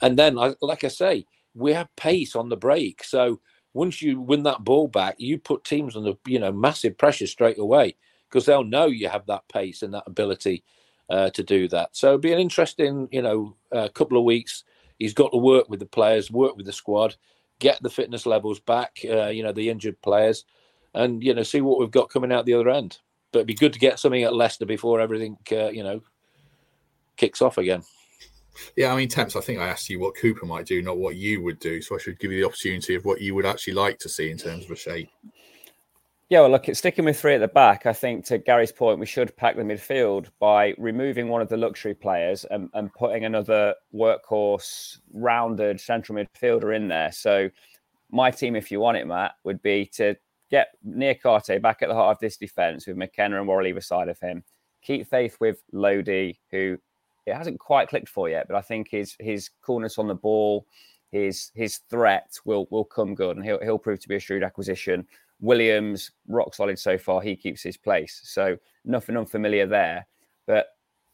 [0.00, 3.04] And then, like I say, we have pace on the break.
[3.04, 3.40] So
[3.74, 7.58] once you win that ball back, you put teams under you know massive pressure straight
[7.58, 7.96] away
[8.28, 10.64] because they'll know you have that pace and that ability
[11.10, 11.90] uh, to do that.
[11.92, 14.64] So it'll be an interesting you know uh, couple of weeks.
[14.98, 17.16] He's got to work with the players, work with the squad,
[17.58, 18.98] get the fitness levels back.
[19.04, 20.44] Uh, you know the injured players,
[20.94, 22.98] and you know see what we've got coming out the other end.
[23.32, 26.02] But it'd be good to get something at Leicester before everything uh, you know
[27.16, 27.82] kicks off again.
[28.76, 31.16] Yeah, I mean, Temps, I think I asked you what Cooper might do, not what
[31.16, 31.80] you would do.
[31.80, 34.30] So I should give you the opportunity of what you would actually like to see
[34.30, 35.08] in terms of a shape.
[36.28, 39.04] Yeah, well, look, sticking with three at the back, I think to Garry's point, we
[39.04, 43.74] should pack the midfield by removing one of the luxury players and, and putting another
[43.94, 47.12] workhorse, rounded central midfielder in there.
[47.12, 47.50] So,
[48.10, 50.16] my team, if you want it, Matt, would be to
[50.50, 54.08] get Niakhaté back at the heart of this defence with McKenna and Worrall either side
[54.08, 54.42] of him.
[54.80, 56.78] Keep faith with Lodi, who
[57.26, 60.66] it hasn't quite clicked for yet, but I think his his coolness on the ball,
[61.10, 64.42] his his threat will will come good, and he'll he'll prove to be a shrewd
[64.42, 65.06] acquisition.
[65.40, 70.06] Williams rock solid so far; he keeps his place, so nothing unfamiliar there.
[70.46, 70.68] But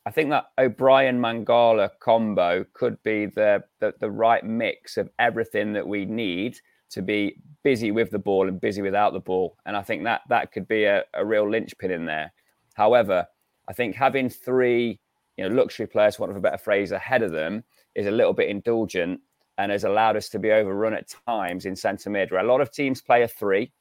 [0.07, 5.73] I think that O'Brien Mangala combo could be the, the the right mix of everything
[5.75, 6.59] that we need
[6.91, 10.23] to be busy with the ball and busy without the ball, and I think that
[10.31, 12.33] that could be a, a real linchpin in there.
[12.75, 13.27] However,
[13.69, 15.01] I think having three
[15.39, 17.63] you know, luxury players, want of a better phrase, ahead of them
[17.95, 19.21] is a little bit indulgent
[19.57, 22.61] and has allowed us to be overrun at times in centre mid, where a lot
[22.61, 23.73] of teams play a three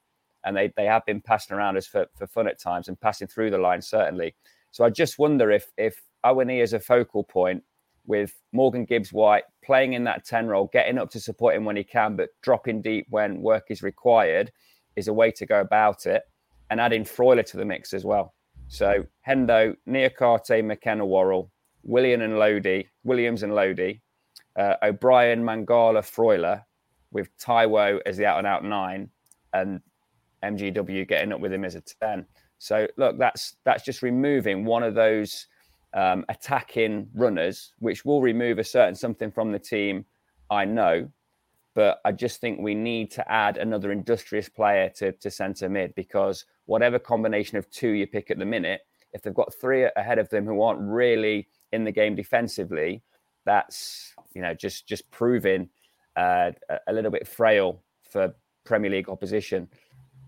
[0.44, 3.26] and they, they have been passing around us for, for fun at times and passing
[3.26, 4.34] through the line, certainly.
[4.70, 7.62] So I just wonder if if Awoniyi is a focal point
[8.06, 11.76] with Morgan Gibbs White playing in that 10 role, getting up to support him when
[11.76, 14.50] he can, but dropping deep when work is required,
[14.96, 16.22] is a way to go about it,
[16.70, 18.34] and adding Freuler to the mix as well.
[18.68, 21.50] So Hendo, Niakhaté, McKenna, Worrall,
[21.82, 24.00] William and Lodi, Williams and Lodi,
[24.56, 26.64] uh, O'Brien, Mangala, Freuler,
[27.10, 29.08] with Taiwo as the out and out nine,
[29.54, 29.80] and
[30.44, 32.26] MGW getting up with him as a ten.
[32.58, 35.46] So look, that's that's just removing one of those
[35.94, 40.04] um, attacking runners, which will remove a certain something from the team.
[40.50, 41.10] I know,
[41.78, 45.94] but I just think we need to add another industrious player to, to centre mid
[45.94, 48.80] because whatever combination of two you pick at the minute,
[49.12, 53.04] if they've got three ahead of them who aren't really in the game defensively,
[53.44, 55.68] that's you know just just proving
[56.16, 56.50] uh,
[56.88, 59.68] a little bit frail for Premier League opposition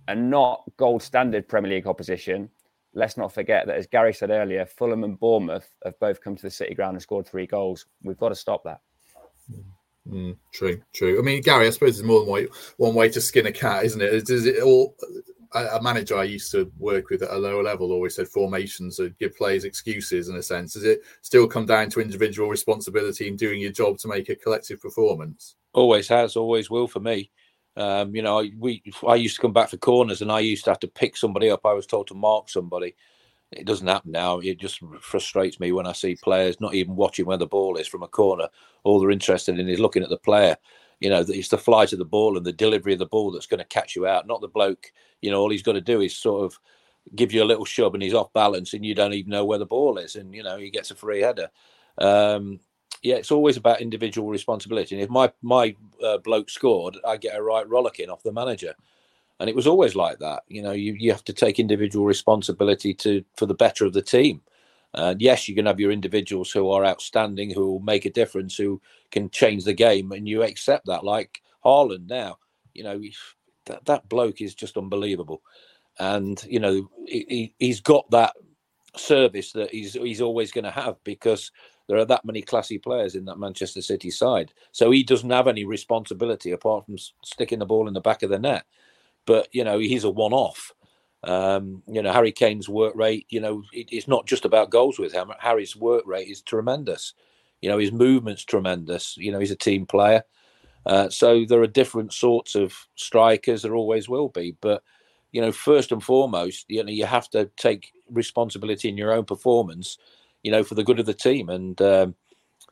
[0.07, 2.49] and not gold standard Premier League opposition.
[2.95, 6.43] Let's not forget that, as Garry said earlier, Fulham and Bournemouth have both come to
[6.43, 7.87] the City ground and scored three goals.
[8.05, 8.83] We've got to stop that.
[9.51, 9.65] Mm,
[10.53, 11.19] true, true.
[11.19, 13.53] I mean, Garry, I suppose there's more than one way, one way to skin a
[13.53, 14.13] cat, isn't it?
[14.13, 14.97] Is, is it all?
[15.53, 19.19] A manager I used to work with at a lower level always said formations would
[19.19, 20.75] give players excuses in a sense.
[20.75, 24.37] Does it still come down to individual responsibility in doing your job to make a
[24.37, 25.57] collective performance?
[25.73, 27.33] Always has, always will for me.
[27.77, 30.71] Um, you know, we I used to come back for corners and I used to
[30.71, 31.67] have to pick somebody up.
[31.67, 32.95] I was told to mark somebody.
[33.53, 34.39] It doesn't happen now.
[34.39, 37.89] It just frustrates me when I see players not even watching where the ball is
[37.89, 38.49] from a corner.
[38.85, 40.57] All they're interested in is looking at the player.
[41.01, 43.47] You know, it's the flight of the ball and the delivery of the ball that's
[43.47, 44.93] going to catch you out, not the bloke.
[45.21, 46.59] You know, all he's got to do is sort of
[47.17, 49.59] give you a little shove and he's off balance and you don't even know where
[49.59, 50.15] the ball is.
[50.15, 51.49] And, you know, he gets a free header.
[51.99, 52.61] Um,
[53.03, 54.95] yeah, it's always about individual responsibility.
[54.95, 58.75] And if my my uh, bloke scored, I get a right rollicking off the manager
[59.41, 60.43] and it was always like that.
[60.49, 64.03] You know, you, you have to take individual responsibility to for the better of the
[64.03, 64.43] team.
[64.93, 68.57] And yes, you can have your individuals who are outstanding, who will make a difference,
[68.57, 71.05] who can change the game, and you accept that.
[71.05, 72.37] Like Haaland now,
[72.75, 73.01] you know,
[73.65, 75.43] that, that bloke is just unbelievable,
[75.99, 78.35] and you know, he, he's got that
[78.97, 81.51] service that he's he's always going to have because
[81.89, 84.53] there are that many classy players in that Manchester City side.
[84.73, 88.31] So he doesn't have any responsibility apart from sticking the ball in the back of
[88.31, 88.65] the net
[89.31, 90.75] but you know he's a one-off.
[91.23, 93.27] Um, you know Harry Kane's work rate.
[93.29, 95.31] You know it, it's not just about goals with him.
[95.39, 97.15] Harry's work rate is tremendous.
[97.63, 99.17] You know his movement's tremendous.
[99.17, 100.25] You know he's a team player.
[100.85, 103.63] Uh, so there are different sorts of strikers.
[103.63, 104.83] There always will be, but
[105.31, 109.27] you know first and foremost, you know you have to take responsibility in your own
[109.27, 109.97] performance.
[110.43, 112.17] You know for the good of the team, and um,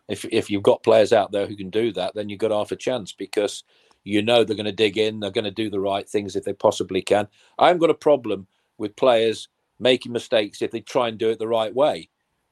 [0.09, 2.73] if if you've got players out there who can do that, then you've got half
[2.73, 3.63] a chance because
[4.09, 6.45] you know they're going to dig in, they're going to do the right things if
[6.45, 7.29] they possibly can.
[7.59, 8.47] I haven't got a problem
[8.79, 12.09] with players making mistakes if they try and do it the right way.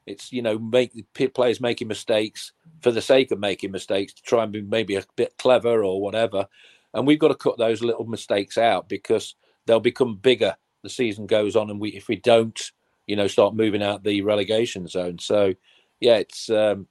[0.06, 0.92] It's you know make
[1.34, 5.04] players making mistakes for the sake of making mistakes to try and be maybe a
[5.16, 6.46] bit clever or whatever,
[6.94, 9.34] and we've got to cut those little mistakes out because
[9.66, 12.70] they'll become bigger the season goes on, and we if we don't
[13.06, 15.18] you know start moving out the relegation zone.
[15.18, 15.54] So
[15.98, 16.86] yeah, it's um,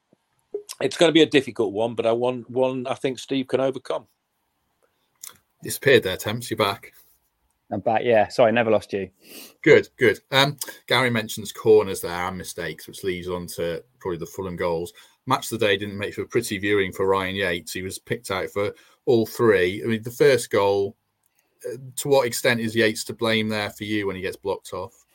[0.82, 3.62] it's going to be a difficult one, but I want one I think Steve can
[3.62, 4.08] overcome
[5.63, 6.49] disappeared there, Temps.
[6.49, 6.93] You're back.
[7.71, 8.01] I'm back.
[8.03, 8.27] Yeah.
[8.27, 9.09] Sorry, never lost you.
[9.63, 10.19] Good, good.
[10.31, 14.93] Um, Garry mentions corners there and mistakes, which leads on to probably the Fulham goals.
[15.25, 17.73] Match of the day didn't make for a pretty viewing for Ryan Yates.
[17.73, 18.71] He was picked out for
[19.05, 19.81] all three.
[19.83, 20.95] I mean, the first goal,
[21.67, 24.73] uh, to what extent is Yates to blame there for you when he gets blocked
[24.73, 25.05] off?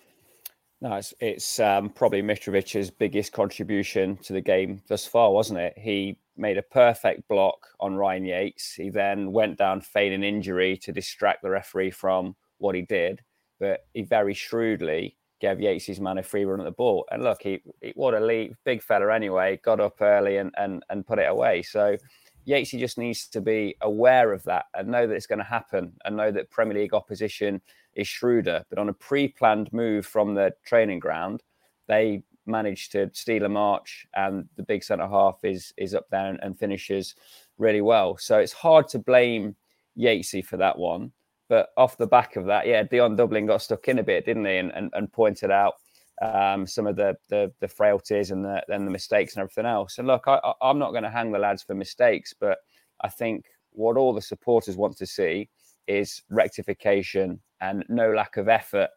[0.80, 5.74] No, it's, it's um, probably Mitrovic's biggest contribution to the game thus far, wasn't it?
[5.76, 8.72] He made a perfect block on Ryan Yates.
[8.72, 13.20] He then went down feigning injury to distract the referee from what he did,
[13.58, 17.06] but he very shrewdly gave Yates' his man a free run at the ball.
[17.10, 20.82] And look, he, he what a lead, big fella anyway, got up early and, and,
[20.90, 21.62] and put it away.
[21.62, 21.96] So
[22.44, 25.92] Yates just needs to be aware of that and know that it's going to happen
[26.04, 27.60] and know that Premier League opposition
[27.94, 28.64] is shrewder.
[28.68, 31.42] But on a pre-planned move from the training ground,
[31.88, 36.26] they managed to steal a march, and the big centre half is is up there
[36.26, 37.14] and, and, finishes
[37.58, 38.16] really well.
[38.16, 39.56] So it's hard to blame
[39.98, 41.12] Yatesy for that one.
[41.48, 44.46] But off the back of that, yeah, Dion Dublin got stuck in a bit, didn't
[44.46, 44.56] he?
[44.56, 45.74] And and, and pointed out
[46.20, 49.98] um, some of the, the, the frailties and the and the mistakes and everything else.
[49.98, 52.58] And look, I, I'm not going to hang the lads for mistakes, but
[53.00, 55.48] I think what all the supporters want to see
[55.86, 58.90] is rectification and no lack of effort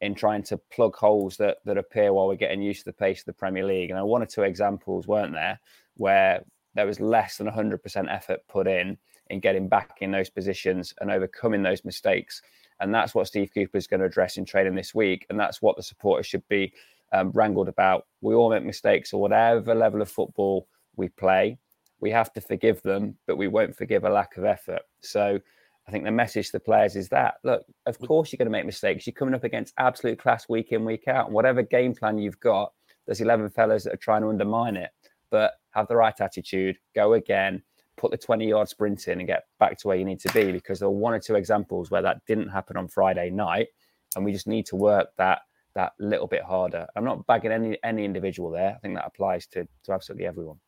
[0.00, 3.20] in trying to plug holes that that appear while we're getting used to the pace
[3.20, 3.90] of the Premier League.
[3.90, 5.58] And one or two examples weren't there
[5.96, 8.96] where there was less than 100% effort put in
[9.30, 12.40] in getting back in those positions and overcoming those mistakes.
[12.80, 15.26] And that's what Steve Cooper is going to address in training this week.
[15.28, 16.72] And that's what the supporters should be
[17.12, 18.06] um, wrangled about.
[18.20, 21.58] We all make mistakes or whatever level of football we play.
[22.00, 24.82] We have to forgive them, but we won't forgive a lack of effort.
[25.00, 25.40] So
[25.88, 28.52] I think the message to the players is that look, of course you're going to
[28.52, 29.06] make mistakes.
[29.06, 31.26] You're coming up against absolute class week in, week out.
[31.26, 32.72] And whatever game plan you've got,
[33.06, 34.90] there's 11 fellas that are trying to undermine it.
[35.30, 37.62] But have the right attitude, go again,
[37.96, 40.52] put the 20 yard sprint in and get back to where you need to be
[40.52, 43.68] because there were one or two examples where that didn't happen on Friday night.
[44.14, 45.40] And we just need to work that
[45.74, 46.86] that little bit harder.
[46.96, 48.74] I'm not bagging any any individual there.
[48.74, 50.58] I think that applies to, to absolutely everyone.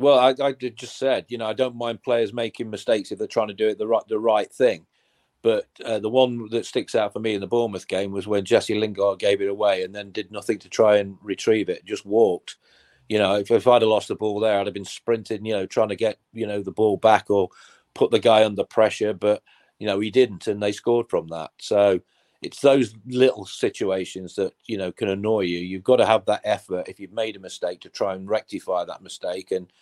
[0.00, 3.28] Well, I, I just said, you know, I don't mind players making mistakes if they're
[3.28, 4.86] trying to do it the right the right thing.
[5.42, 8.44] But uh, the one that sticks out for me in the Bournemouth game was when
[8.44, 12.06] Jesse Lingard gave it away and then did nothing to try and retrieve it, just
[12.06, 12.56] walked
[13.10, 15.54] you know, if, if I'd have lost the ball there, I'd have been sprinting, you
[15.54, 17.50] know, trying to get, you know, the ball back or
[17.94, 19.14] put the guy under pressure.
[19.14, 19.44] But,
[19.80, 21.52] you know, he didn't and they scored from that.
[21.60, 22.00] So
[22.42, 25.60] it's those little situations that, you know, can annoy you.
[25.60, 28.86] You've got to have that effort if you've made a mistake to try and rectify
[28.86, 29.52] that mistake.
[29.52, 29.72] And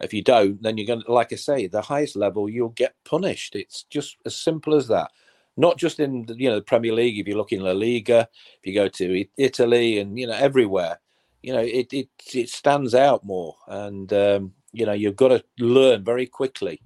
[0.00, 2.94] if you don't, then you're going to, like I say, the highest level, you'll get
[3.04, 3.56] punished.
[3.56, 5.10] It's just as simple as that
[5.56, 7.18] not just in you know the Premier League.
[7.18, 8.28] If you look in La Liga,
[8.60, 10.98] if you go to Italy, and you know everywhere,
[11.42, 15.42] you know it it it stands out more, and um, you know you've got to
[15.58, 16.80] learn very quickly.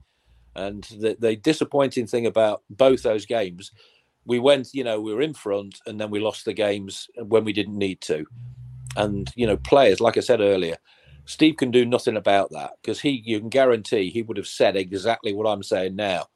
[0.56, 3.70] And the, the disappointing thing about both those games,
[4.24, 7.44] we went, you know, we were in front, and then we lost the games when
[7.44, 8.26] we didn't need to.
[8.96, 10.76] And you know, players, like I said earlier,
[11.30, 14.74] Steve can do nothing about that because he, you can guarantee, he would have said
[14.74, 16.26] exactly what I'm saying now.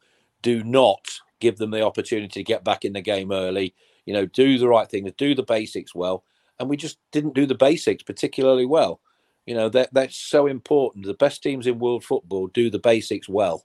[0.40, 3.74] Do not give them the opportunity to get back in the game early.
[4.06, 6.22] You know, do the right thing, do the basics well,
[6.60, 9.00] and we just didn't do the basics particularly well.
[9.46, 11.06] You know that that's so important.
[11.06, 13.64] The best teams in world football do the basics well.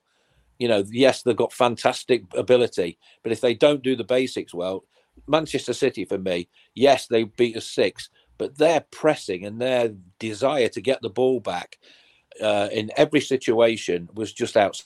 [0.58, 4.82] You know, yes, they've got fantastic ability, but if they don't do the basics well,
[5.28, 8.10] Manchester City for me, yes, they beat us six,
[8.40, 11.78] but their pressing and their desire to get the ball back
[12.42, 14.82] uh, in every situation was just out.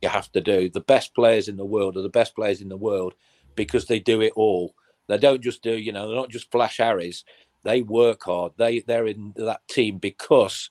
[0.00, 2.68] You have to do the best players in the world are the best players in
[2.68, 3.14] the world
[3.56, 4.74] because they do it all
[5.08, 7.24] they don't just do, you know, they're not just flash Harrys.
[7.64, 8.52] They work hard.
[8.56, 10.70] They they're in that team because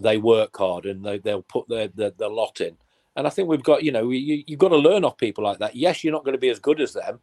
[0.00, 2.76] they work hard and they they'll put their their lot in.
[3.16, 5.58] And I think we've got, you know, you, you've got to learn off people like
[5.58, 5.76] that.
[5.76, 7.20] Yes, you're not going to be as good as them,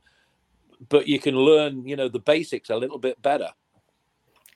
[0.89, 3.49] but you can learn, you know, the basics a little bit better.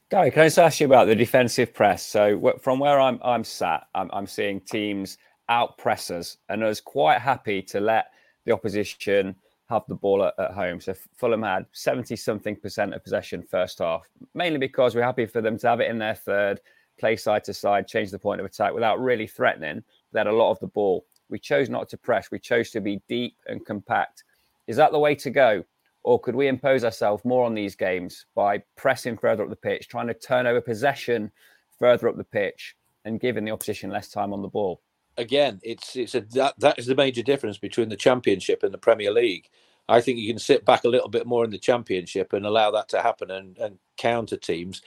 [0.09, 2.05] Garry, can I just ask you about the defensive press?
[2.05, 5.17] So from where I'm I'm sat, I'm, I'm seeing teams
[5.49, 8.11] out pressers and I was quite happy to let
[8.45, 9.35] the opposition
[9.69, 10.79] have the ball at, at home.
[10.79, 15.41] So Fulham had 70 something percent of possession first half, mainly because we're happy for
[15.41, 16.61] them to have it in their third,
[16.99, 19.83] play side to side, change the point of attack without really threatening.
[20.11, 21.05] They had a lot of the ball.
[21.29, 22.29] We chose not to press.
[22.29, 24.23] We chose to be deep and compact.
[24.67, 25.65] Is that the way to go?
[26.05, 29.87] Or could we impose ourselves more on these games by pressing further up the pitch,
[29.87, 31.31] trying to turn over possession
[31.79, 34.81] further up the pitch and giving the opposition less time on the ball?
[35.17, 38.77] again, it's it's a that that is the major difference between the Championship and the
[38.77, 39.49] Premier League.
[39.87, 42.71] I think you can sit back a little bit more in the Championship and allow
[42.71, 44.81] that to happen and, and counter teams.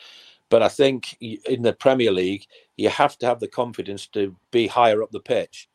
[0.51, 4.67] But I think in the Premier League, you have to have the confidence to be
[4.67, 5.69] higher up the pitch.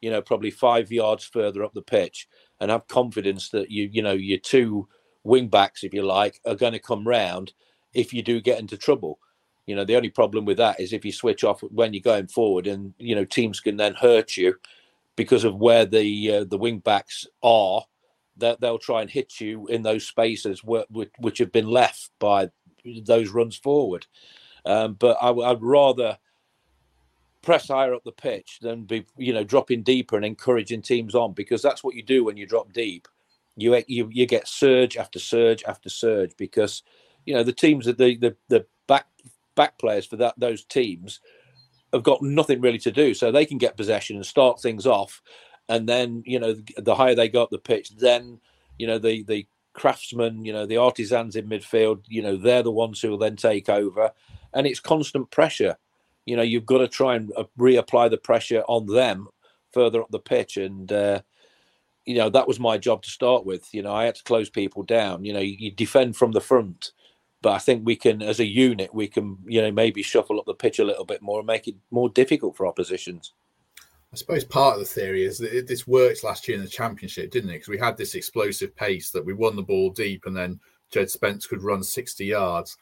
[0.00, 2.26] You know, probably five yards further up the pitch,
[2.60, 4.88] and have confidence that you you know your two
[5.24, 7.52] wing backs, if you like, are going to come round
[7.92, 9.18] if you do get into trouble
[9.70, 12.26] you know, the only problem with that is if you switch off when you're going
[12.26, 14.56] forward, and you know teams can then hurt you
[15.14, 17.84] because of where the uh, the wing backs are.
[18.36, 22.48] That they'll try and hit you in those spaces which, which have been left by
[23.04, 24.06] those runs forward.
[24.64, 26.18] Um, but I, would rather
[27.42, 31.32] press higher up the pitch than be you know dropping deeper and encouraging teams on
[31.32, 33.08] because that's what you do when you drop deep.
[33.56, 36.82] You you you get surge after surge after surge because
[37.26, 39.06] you know the teams that the the the back
[39.54, 41.20] back players for that those teams
[41.92, 45.22] have got nothing really to do, so they can get possession and start things off,
[45.68, 48.40] and then you know the higher they go up the pitch, then
[48.78, 52.70] you know the the craftsmen, you know the artisans in midfield, you know they're the
[52.70, 54.12] ones who will then take over,
[54.54, 55.76] and it's constant pressure.
[56.26, 59.28] You know you've got to try and uh, reapply the pressure on them
[59.72, 61.22] further up the pitch, and uh,
[62.04, 63.72] you know that was my job to start with.
[63.72, 65.24] You know I had to close people down.
[65.24, 66.92] You know you, you defend from the front
[67.42, 70.46] but I think we can, as a unit, we can, you know, maybe shuffle up
[70.46, 73.32] the pitch a little bit more and make it more difficult for oppositions.
[74.12, 77.30] I suppose part of the theory is that this worked last year in the championship,
[77.30, 77.54] didn't it?
[77.54, 80.58] Because we had this explosive pace that we won the ball deep, and then
[80.90, 82.76] Jed Spence could run sixty yards.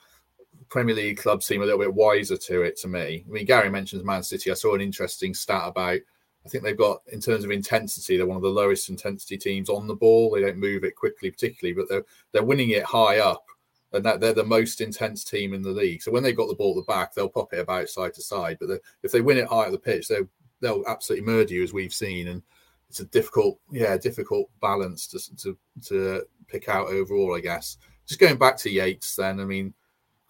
[0.68, 3.24] Premier League clubs seem a little bit wiser to it to me.
[3.26, 4.50] I mean, Garry mentions Man City.
[4.50, 5.98] I saw an interesting stat about.
[6.46, 9.68] I think they've got, in terms of intensity, they're one of the lowest intensity teams
[9.68, 10.30] on the ball.
[10.30, 13.44] They don't move it quickly, particularly, but they're they're winning it high up
[13.92, 16.02] and that they're the most intense team in the league.
[16.02, 18.22] So when they've got the ball at the back, they'll pop it about side to
[18.22, 18.58] side.
[18.60, 20.28] But if they win it high at the pitch, they'll
[20.60, 22.28] they'll absolutely murder you, as we've seen.
[22.28, 22.42] And
[22.88, 27.34] it's a difficult, yeah, difficult balance to to to pick out overall.
[27.34, 27.78] I guess.
[28.06, 29.74] Just going back to Yates, then I mean,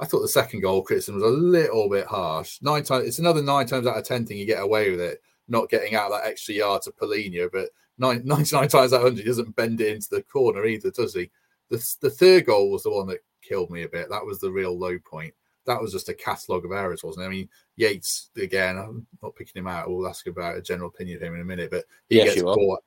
[0.00, 2.58] I thought the second goal criticism was a little bit harsh.
[2.62, 5.22] Nine times, it's another nine times out of ten thing you get away with it,
[5.48, 9.18] not getting out that extra yard to Palhinha, but nine, 99 times out of 100,
[9.18, 11.30] he doesn't bend it into the corner either, does he?
[11.70, 14.08] The, the third goal was the one that killed me a bit.
[14.08, 15.34] That was the real low point.
[15.66, 17.26] That was just a catalogue of errors, wasn't it?
[17.26, 19.88] I mean, Yates, again, I'm not picking him out.
[19.90, 22.42] We'll ask about a general opinion of him in a minute, but he Yes, gets
[22.42, 22.82] caught.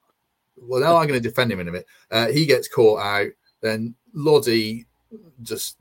[0.58, 1.88] Well, now I'm going to defend him in a minute.
[2.10, 3.32] Uh, he gets caught out.
[3.62, 4.86] Then Lodi
[5.42, 5.78] just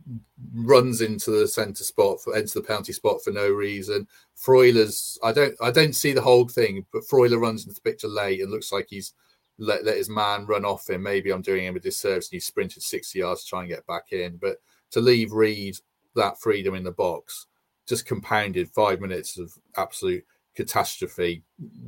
[0.54, 4.06] runs into the centre spot for into the penalty spot for no reason.
[4.36, 8.08] Freuler's I don't I don't see the whole thing, but Freuler runs into the picture
[8.08, 9.14] late and looks like he's
[9.58, 11.02] let, let his man run off him.
[11.02, 13.86] Maybe I'm doing him a disservice and he sprinted 60 yards to try and get
[13.86, 14.38] back in.
[14.38, 14.56] But
[14.92, 15.76] to leave Reed
[16.16, 17.46] that freedom in the box
[17.86, 20.24] just compounded five minutes of absolute
[20.54, 21.42] catastrophe.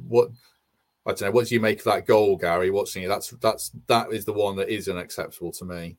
[0.06, 0.28] What
[1.06, 1.30] I don't know.
[1.32, 2.70] What do you make of that goal, Garry?
[2.70, 5.96] Watching it, that's that's that is the one that is unacceptable to me.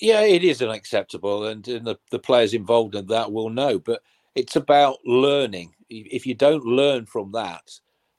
[0.00, 3.78] Yeah, it is unacceptable, and, and the, the players involved in that will know.
[3.78, 4.02] But
[4.34, 5.74] it's about learning.
[5.88, 7.62] If you don't learn from that,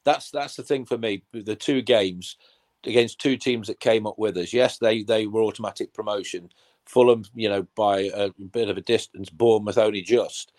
[0.03, 1.23] that's that's the thing for me.
[1.33, 2.37] The two games
[2.83, 4.53] against two teams that came up with us.
[4.53, 6.49] Yes, they they were automatic promotion.
[6.85, 9.29] Fulham, you know, by a bit of a distance.
[9.29, 10.53] Bournemouth only just.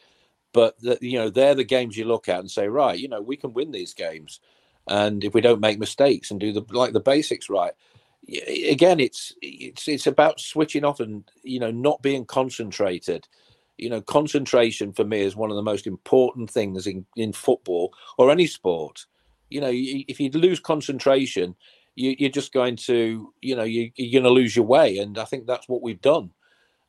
[0.53, 3.21] But the, you know, they're the games you look at and say, right, you know,
[3.21, 4.41] we can win these games,
[4.87, 7.73] and if we don't make mistakes and do the like the basics right,
[8.29, 13.27] again, it's it's it's about switching off and you know not being concentrated.
[13.77, 17.95] You know, concentration for me is one of the most important things in in football
[18.17, 19.07] or any sport.
[19.51, 21.55] You know, if you lose concentration,
[21.95, 25.19] you, you're just going to, you know, you, you're going to lose your way, and
[25.19, 26.31] I think that's what we've done.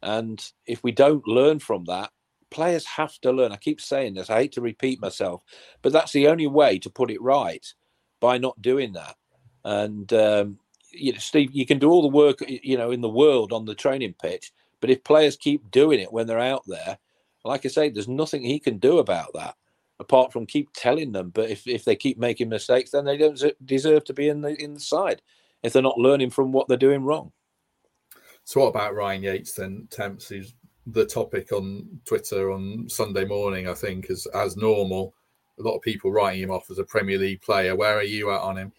[0.01, 2.11] And if we don't learn from that,
[2.49, 3.51] players have to learn.
[3.51, 4.29] I keep saying this.
[4.29, 5.41] I hate to repeat myself,
[5.81, 7.65] but that's the only way to put it right
[8.19, 9.15] by not doing that.
[9.63, 10.59] And um,
[10.99, 13.65] you know, Steve, you can do all the work you know in the world on
[13.65, 16.97] the training pitch, but if players keep doing it when they're out there,
[17.43, 19.55] like I say, there's nothing he can do about that
[19.99, 21.29] apart from keep telling them.
[21.29, 24.61] But if, if they keep making mistakes, then they don't deserve to be in the
[24.61, 25.21] in the side
[25.63, 27.31] if they're not learning from what they're doing wrong.
[28.45, 29.87] So, what about Ryan Yates then?
[29.91, 30.53] Temps, who's
[30.87, 35.13] the topic on Twitter on Sunday morning, I think, as as normal.
[35.59, 37.75] A lot of people writing him off as a Premier League player.
[37.75, 38.71] Where are you at on him?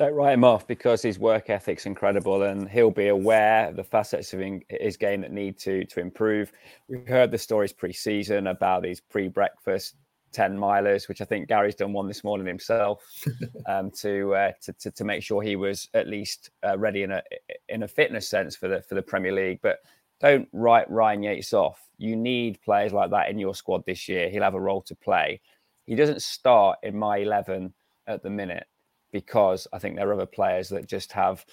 [0.00, 3.84] Don't write him off because his work ethic's incredible and he'll be aware of the
[3.84, 4.40] facets of
[4.70, 6.52] his game that need to to improve.
[6.88, 9.96] We've heard the stories pre-season about these pre-breakfast
[10.32, 13.04] 10 milers, which I think Garry's done one this morning himself
[13.68, 17.10] um, to, uh, to, to to make sure he was at least uh, ready in
[17.10, 17.22] a
[17.68, 19.58] in a fitness sense for the for the Premier League.
[19.60, 19.80] But
[20.18, 21.90] don't write Ryan Yates off.
[21.98, 24.30] You need players like that in your squad this year.
[24.30, 25.42] He'll have a role to play.
[25.84, 27.74] He doesn't start in my 11
[28.06, 28.66] at the minute
[29.12, 31.44] because I think there are other players that just have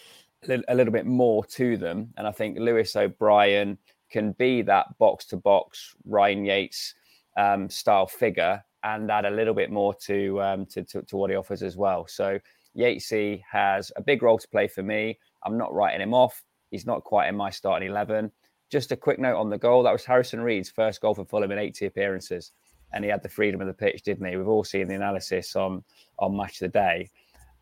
[0.47, 2.14] a little, bit more to them.
[2.18, 3.78] And I think Lewis O'Brien
[4.10, 6.93] can be that box to box Ryan Yates
[7.38, 11.30] um, style figure and add a little bit more to, um, to, to to what
[11.30, 12.08] he offers as well.
[12.08, 12.39] So
[12.78, 15.20] Yatesy has a big role to play for me.
[15.43, 16.43] I'm not writing him off.
[16.72, 18.32] He's not quite in my starting eleven.
[18.70, 19.84] Just a quick note on the goal.
[19.84, 22.51] That was Harrison Reed's first goal for Fulham in 80 appearances,
[22.91, 24.36] and he had the freedom of the pitch, didn't he?
[24.36, 25.84] We've all seen the analysis on
[26.20, 27.10] on Match of the Day.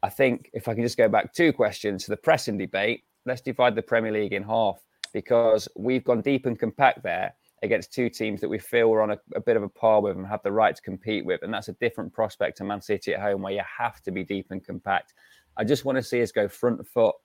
[0.05, 3.41] I think if I can just go back two questions to the pressing debate, let's
[3.41, 4.77] divide the Premier League in half
[5.13, 7.33] because we've gone deep and compact there
[7.63, 10.15] against two teams that we feel we're on a, a bit of a par with
[10.15, 11.41] and have the right to compete with.
[11.41, 14.23] And that's a different prospect to Man City at home where you have to be
[14.23, 15.15] deep and compact.
[15.57, 17.15] I just want to see us go front foot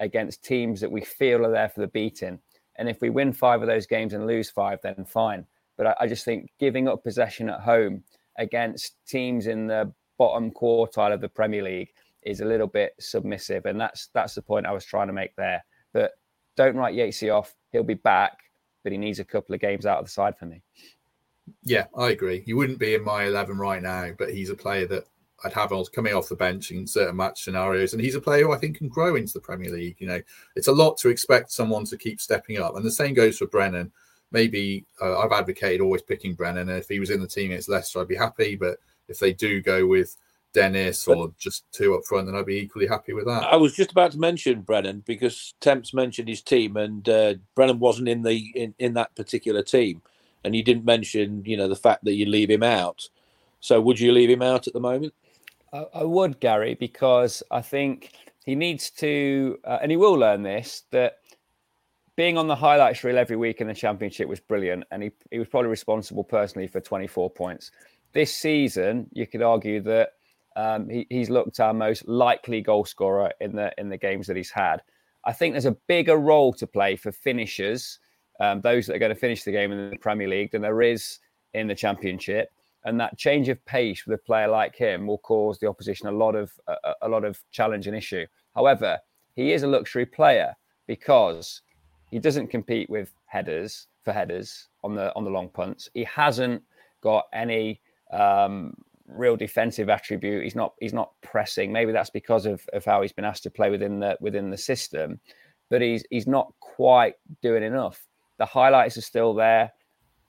[0.00, 2.40] against teams that we feel are there for the beating.
[2.78, 5.46] And if we win five of those games and lose five, then fine.
[5.76, 8.02] But I, I just think giving up possession at home
[8.38, 11.90] against teams in the bottom quartile of the Premier League
[12.24, 15.34] is a little bit submissive, and that's that's the point I was trying to make
[15.36, 15.64] there.
[15.92, 16.12] But
[16.56, 18.38] don't write Yatesy off; he'll be back,
[18.82, 20.62] but he needs a couple of games out of the side for me.
[21.62, 22.40] Yeah, I agree.
[22.40, 25.04] He wouldn't be in my 11 right now, but he's a player that
[25.44, 27.92] I'd have on coming off the bench in certain match scenarios.
[27.92, 29.96] And he's a player who I think can grow into the Premier League.
[29.98, 30.20] You know,
[30.56, 32.76] it's a lot to expect someone to keep stepping up.
[32.76, 33.92] And the same goes for Brennan.
[34.32, 36.70] Maybe uh, I've advocated always picking Brennan.
[36.70, 38.56] And if he was in the team against Leicester, I'd be happy.
[38.56, 40.16] But if they do go with
[40.54, 43.42] Dennis or just two up front, then I'd be equally happy with that.
[43.42, 47.80] I was just about to mention Brennan because Temps mentioned his team, and uh, Brennan
[47.80, 50.00] wasn't in the in, in that particular team,
[50.44, 53.08] and you didn't mention you know the fact that you leave him out.
[53.60, 55.12] So would you leave him out at the moment?
[55.72, 58.12] I, I would, Garry, because I think
[58.44, 61.18] he needs to, uh, and he will learn this that
[62.16, 65.38] being on the highlights reel every week in the championship was brilliant, and he, he
[65.38, 67.72] was probably responsible personally for 24 points.
[68.12, 70.12] This season, you could argue that
[70.56, 74.36] Um, he, he's looked our most likely goal scorer in the in the games that
[74.36, 74.82] he's had.
[75.24, 77.98] I think there's a bigger role to play for finishers,
[78.40, 80.82] um, those that are going to finish the game in the Premier League, than there
[80.82, 81.18] is
[81.54, 82.50] in the Championship.
[82.84, 86.12] And that change of pace with a player like him will cause the opposition a
[86.12, 88.26] lot of a, a lot of challenge and issue.
[88.54, 88.98] However,
[89.34, 90.54] he is a luxury player
[90.86, 91.62] because
[92.10, 95.88] he doesn't compete with headers for headers on the on the long punts.
[95.94, 96.62] He hasn't
[97.00, 97.80] got any
[98.12, 98.74] um,
[99.06, 100.44] real defensive attribute.
[100.44, 101.72] He's not he's not pressing.
[101.72, 104.56] Maybe that's because of, of how he's been asked to play within the within the
[104.56, 105.20] system,
[105.70, 108.06] but he's he's not quite doing enough.
[108.38, 109.72] The highlights are still there.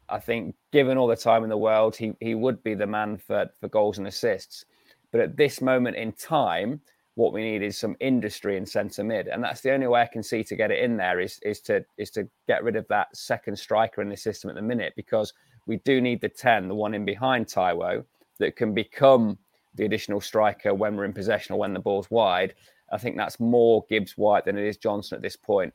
[0.07, 3.17] I think given all the time in the world, he he would be the man
[3.17, 4.65] for for goals and assists.
[5.11, 6.81] But at this moment in time,
[7.15, 10.07] what we need is some industry in centre mid, and that's the only way I
[10.07, 12.87] can see to get it in there is is to is to get rid of
[12.89, 15.33] that second striker in the system at the minute because
[15.65, 18.03] we do need the ten, the one in behind Taiwo,
[18.39, 19.37] that can become
[19.75, 22.55] the additional striker when we're in possession or when the ball's wide.
[22.91, 25.73] I think that's more Gibbs White than it is Johnson at this point.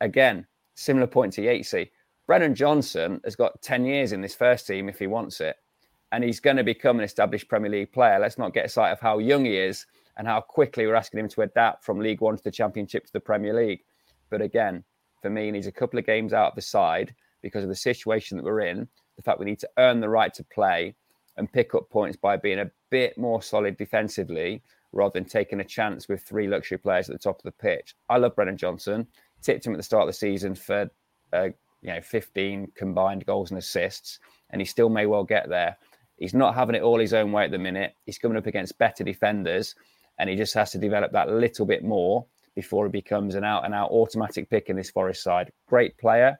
[0.00, 1.90] Again, similar point to Yatesy.
[2.26, 5.56] Brennan Johnson has got 10 years in this first team if he wants it.
[6.12, 8.18] And he's going to become an established Premier League player.
[8.18, 9.86] Let's not get sight of how young he is
[10.16, 13.12] and how quickly we're asking him to adapt from League One to the Championship to
[13.12, 13.80] the Premier League.
[14.30, 14.84] But again,
[15.22, 17.76] for me, he needs a couple of games out of the side because of the
[17.76, 18.86] situation that we're in,
[19.16, 20.94] the fact we need to earn the right to play
[21.36, 24.62] and pick up points by being a bit more solid defensively
[24.92, 27.94] rather than taking a chance with three luxury players at the top of the pitch.
[28.08, 29.06] I love Brennan Johnson.
[29.40, 30.90] Tipped him at the start of the season for
[31.32, 31.48] uh,
[31.80, 34.20] you know 15 combined goals and assists,
[34.50, 35.76] and he still may well get there.
[36.18, 37.94] He's not having it all his own way at the minute.
[38.04, 39.74] He's coming up against better defenders,
[40.18, 43.64] and he just has to develop that little bit more before he becomes an out
[43.64, 45.50] and out automatic pick in this Forest side.
[45.66, 46.38] Great player,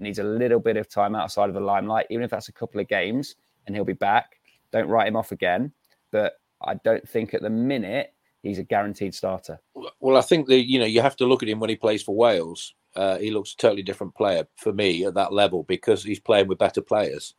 [0.00, 2.80] needs a little bit of time outside of the limelight, even if that's a couple
[2.80, 3.36] of games
[3.66, 4.36] and he'll be back.
[4.72, 5.72] Don't write him off again.
[6.10, 9.60] But I don't think at the minute he's a guaranteed starter.
[10.00, 12.02] Well, I think that you know you have to look at him when he plays
[12.02, 12.74] for Wales.
[12.94, 16.46] Uh, he looks a totally different player for me at that level because he's playing
[16.46, 17.34] with better players.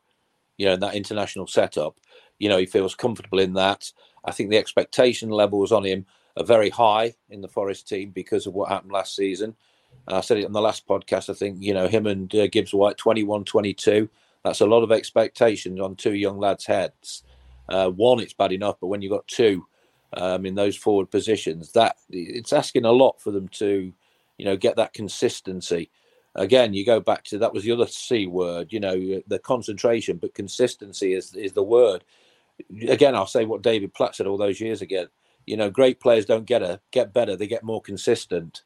[0.57, 1.99] You know, in that international setup,
[2.39, 3.91] you know, he feels comfortable in that.
[4.25, 6.05] I think the expectation levels on him
[6.37, 9.55] are very high in the Forest team because of what happened last season.
[10.07, 11.29] And I said it on the last podcast.
[11.29, 14.09] I think, you know, him and uh, Gibbs White, 21 22,
[14.43, 17.23] that's a lot of expectations on two young lads' heads.
[17.69, 19.65] Uh, one, it's bad enough, but when you've got two
[20.17, 23.93] um, in those forward positions, that it's asking a lot for them to,
[24.37, 25.89] you know, get that consistency.
[26.35, 30.17] Again, you go back to that was the other C word, you know, the concentration,
[30.17, 32.03] but consistency is is the word.
[32.87, 35.07] Again, I'll say what David Platt said all those years ago.
[35.45, 38.63] You know, great players don't get a get better; they get more consistent,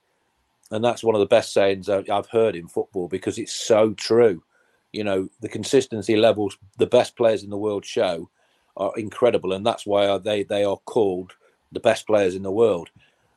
[0.72, 4.44] and that's one of the best sayings I've heard in football because it's so true
[4.94, 8.30] you know the consistency levels the best players in the world show
[8.78, 11.34] are incredible, and that's why they they are called
[11.72, 12.90] the best players in the world.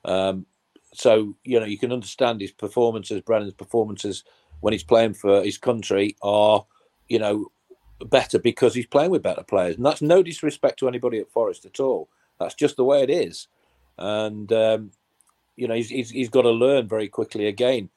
[0.05, 0.46] Um,
[0.94, 4.24] so you know you can understand his performances, Brennan's performances
[4.61, 6.64] when he's playing for his country are
[7.09, 7.51] you know
[8.07, 11.64] better because he's playing with better players, and that's no disrespect to anybody at Forest
[11.66, 12.09] at all.
[12.38, 13.48] That's just the way it is,
[13.98, 14.92] and um,
[15.57, 17.90] you know he's, he's, he's got to learn very quickly again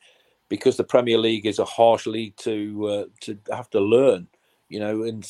[0.53, 4.27] because the Premier League is a harsh league to uh, to have to learn.
[4.69, 5.27] You know, and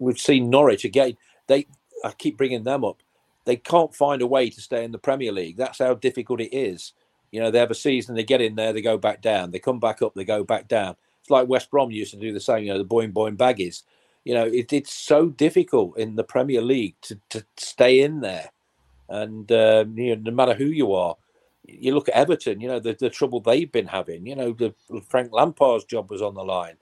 [0.00, 1.16] we've seen Norwich again.
[1.46, 1.68] They
[2.04, 3.04] I keep bringing them up.
[3.44, 5.56] They can't find a way to stay in the Premier League.
[5.56, 6.92] That's how difficult it is.
[7.30, 9.52] You know, they have a season, they get in there, they go back down.
[9.52, 10.96] They come back up, they go back down.
[11.20, 12.64] It's like West Brom used to do the same.
[12.64, 13.84] You know, the boing boing baggies.
[14.24, 18.50] You know, it, it's so difficult in the Premier League to to stay in there,
[19.08, 21.14] and um, you know, no matter who you are
[21.78, 24.74] you look at Everton, you know, the, the trouble they've been having, you know, the
[25.08, 26.76] Frank Lampard's job was on the line.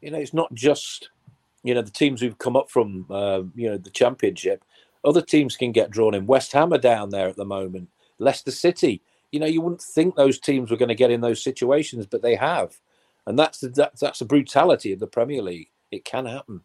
[0.00, 1.10] You know, it's not just,
[1.62, 4.64] you know, the teams who've come up from, uh, you know, the championship.
[5.04, 6.26] Other teams can get drawn in.
[6.26, 7.88] West Ham are down there at the moment.
[8.18, 9.02] Leicester City.
[9.32, 12.22] You know, you wouldn't think those teams were going to get in those situations, but
[12.22, 12.78] they have.
[13.26, 15.70] And that's the, that's, that's the brutality of the Premier League.
[15.90, 16.62] It can happen.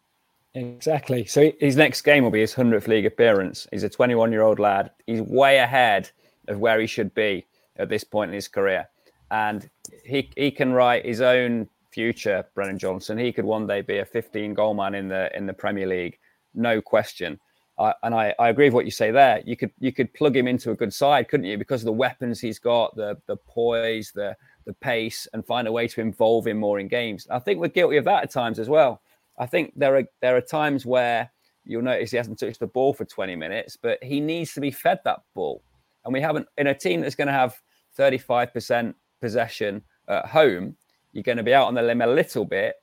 [0.54, 1.26] Exactly.
[1.26, 3.66] So his next game will be his 100th league appearance.
[3.70, 4.90] He's a 21 year old lad.
[5.06, 6.10] He's way ahead
[6.48, 7.46] of where he should be
[7.78, 8.88] at this point in his career.
[9.30, 9.68] And
[10.04, 13.18] he he can write his own future, Brennan Johnson.
[13.18, 16.18] He could one day be a 15 goal man in the in the Premier League,
[16.54, 17.40] no question.
[17.78, 19.42] And I, I agree with what you say there.
[19.44, 21.58] You could you could plug him into a good side, couldn't you?
[21.58, 25.72] Because of the weapons he's got, the the poise, the the pace, and find a
[25.72, 27.26] way to involve him more in games.
[27.30, 29.02] I think we're guilty of that at times as well.
[29.38, 31.30] I think there are there are times where
[31.66, 34.70] you'll notice he hasn't touched the ball for 20 minutes, but he needs to be
[34.70, 35.62] fed that ball.
[36.04, 37.60] And we haven't in a team that's going to have
[37.98, 40.76] 35% possession at home,
[41.12, 42.76] you're going to be out on the limb a little bit,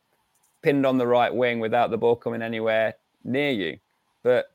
[0.62, 3.78] pinned on the right wing without the ball coming anywhere near you.
[4.24, 4.48] But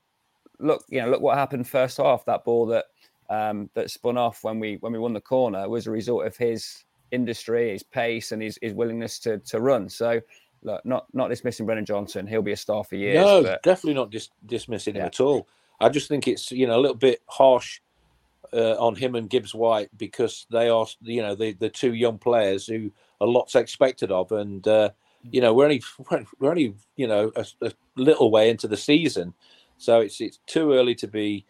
[0.59, 2.25] look, you know, look what happened first half.
[2.25, 2.87] That ball that
[3.31, 6.37] um, that spun off when we when we won the corner was a result of
[6.37, 9.89] his industry, his pace, and his, his willingness to to run.
[9.89, 10.21] So,
[10.63, 12.27] look, not not dismissing Brennan Johnson.
[12.27, 13.25] He'll be a star for years.
[13.25, 13.63] No, but...
[13.63, 15.49] definitely not dis- dismissing him at all.
[15.81, 17.81] I just think it's you know a little bit harsh
[18.53, 22.19] uh, on him and Gibbs White because they are you know the the two young
[22.19, 22.91] players who
[23.21, 24.91] a lot's expected of, and uh,
[25.23, 25.83] you know we're only
[26.39, 29.35] we're only you know a, a, little way into the season,
[29.77, 31.45] so it's it's too early to be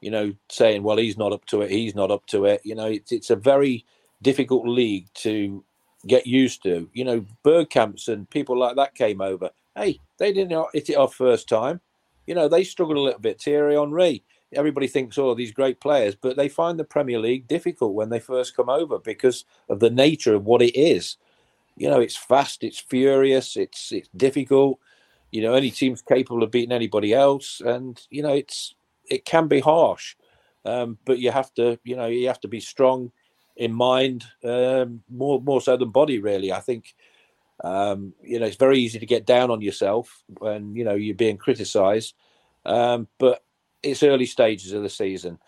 [0.00, 2.60] you know saying well he's not up to it, he's not up to it.
[2.64, 3.84] You know it's it's a very
[4.22, 5.64] difficult league to
[6.06, 6.88] get used to.
[6.92, 9.50] You know Bergkamps and people like that came over.
[9.76, 11.80] Hey, they didn't hit it off first time.
[12.26, 13.40] You know they struggled a little bit.
[13.40, 14.22] Thierry Henry
[14.52, 18.20] everybody thinks, oh, these great players, but they find the Premier League difficult when they
[18.20, 21.16] first come over because of the nature of what it is.
[21.76, 24.78] You know, it's fast, it's furious, it's it's difficult.
[25.30, 28.74] You know, any team's capable of beating anybody else, and you know, it's
[29.08, 30.16] it can be harsh,
[30.64, 33.12] um, but you have to, you know, you have to be strong
[33.56, 36.18] in mind, um, more more so than body.
[36.18, 36.94] Really, I think.
[37.64, 41.16] Um, you know, it's very easy to get down on yourself when you know you're
[41.16, 42.14] being criticised.
[42.64, 43.42] Um, but
[43.82, 45.38] it's early stages of the season.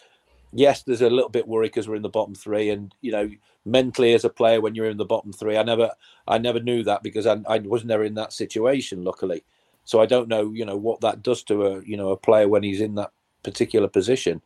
[0.53, 3.31] Yes, there's a little bit worry because we're in the bottom three, and you know,
[3.64, 5.91] mentally as a player when you're in the bottom three, I never,
[6.26, 9.45] I never knew that because I, I was never in that situation, luckily.
[9.85, 12.49] So I don't know, you know, what that does to a, you know, a player
[12.49, 13.12] when he's in that
[13.43, 14.41] particular position.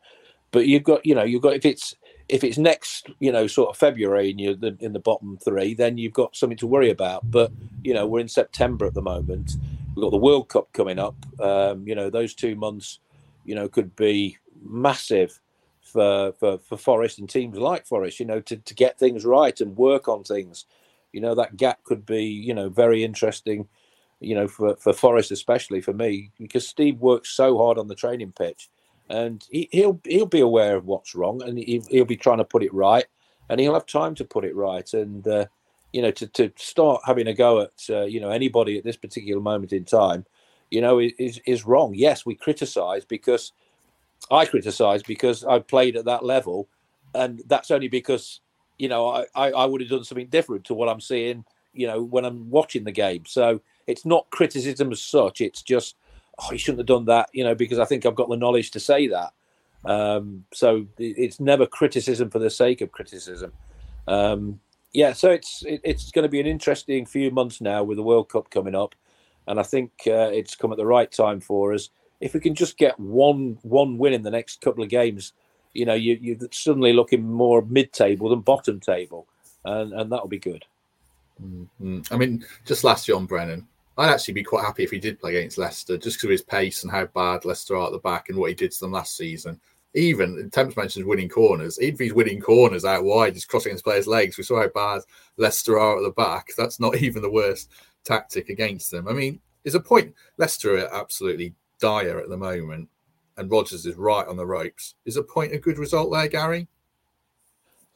[0.52, 1.94] But you've got, you know, you've got if it's
[2.28, 5.98] if it's next, you know, sort of February and you're in the bottom three, then
[5.98, 7.30] you've got something to worry about.
[7.30, 9.52] But you know, we're in September at the moment.
[9.94, 11.16] We've got the World Cup coming up.
[11.40, 13.00] Um, you know, those two months
[13.44, 15.40] you know, could be massive
[15.82, 19.60] for, for, for Forest and teams like Forest, you know, to, to get things right
[19.60, 20.64] and work on things.
[21.12, 23.68] You know, that gap could be, you know, very interesting,
[24.20, 27.94] you know, for, for Forest, especially for me, because Steve works so hard on the
[27.94, 28.70] training pitch
[29.08, 32.44] and he, will he'll be aware of what's wrong and he, will be trying to
[32.44, 33.04] put it right
[33.48, 34.92] and he'll have time to put it right.
[34.94, 35.46] And, uh,
[35.92, 38.96] you know, to, to start having a go at, uh, you know, anybody at this
[38.96, 40.24] particular moment in time,
[40.74, 41.94] you know, is is wrong.
[41.94, 43.52] Yes, we criticise because
[44.28, 46.68] I criticise because I played at that level,
[47.14, 48.40] and that's only because
[48.76, 51.44] you know I, I, I would have done something different to what I'm seeing.
[51.74, 55.40] You know, when I'm watching the game, so it's not criticism as such.
[55.40, 55.94] It's just
[56.40, 57.30] oh, you shouldn't have done that.
[57.32, 59.32] You know, because I think I've got the knowledge to say that.
[59.84, 63.52] Um, so it's never criticism for the sake of criticism.
[64.08, 64.58] Um,
[64.92, 68.02] yeah, so it's it, it's going to be an interesting few months now with the
[68.02, 68.96] World Cup coming up
[69.46, 71.90] and I think uh, it's come at the right time for us.
[72.20, 75.32] If we can just get one one win in the next couple of games,
[75.72, 79.26] you know, you, you're suddenly looking more mid-table than bottom table,
[79.64, 80.64] and, and that'll be good.
[81.42, 82.00] Mm-hmm.
[82.10, 83.66] I mean, just last year on Brennan,
[83.98, 86.42] I'd actually be quite happy if he did play against Leicester, just because of his
[86.42, 88.92] pace and how bad Leicester are at the back and what he did to them
[88.92, 89.60] last season.
[89.94, 91.78] Even Temps mentions winning corners.
[91.80, 94.68] Even if he's winning corners out wide, just crossing his players' legs, we saw how
[94.68, 95.02] bad
[95.36, 96.48] Leicester are at the back.
[96.56, 97.70] That's not even the worst
[98.04, 99.08] tactic against them.
[99.08, 100.14] I mean, there's a point.
[100.38, 102.88] Leicester are absolutely dire at the moment,
[103.36, 104.94] and Rodgers is right on the ropes.
[105.04, 106.68] Is a point a good result there, Garry?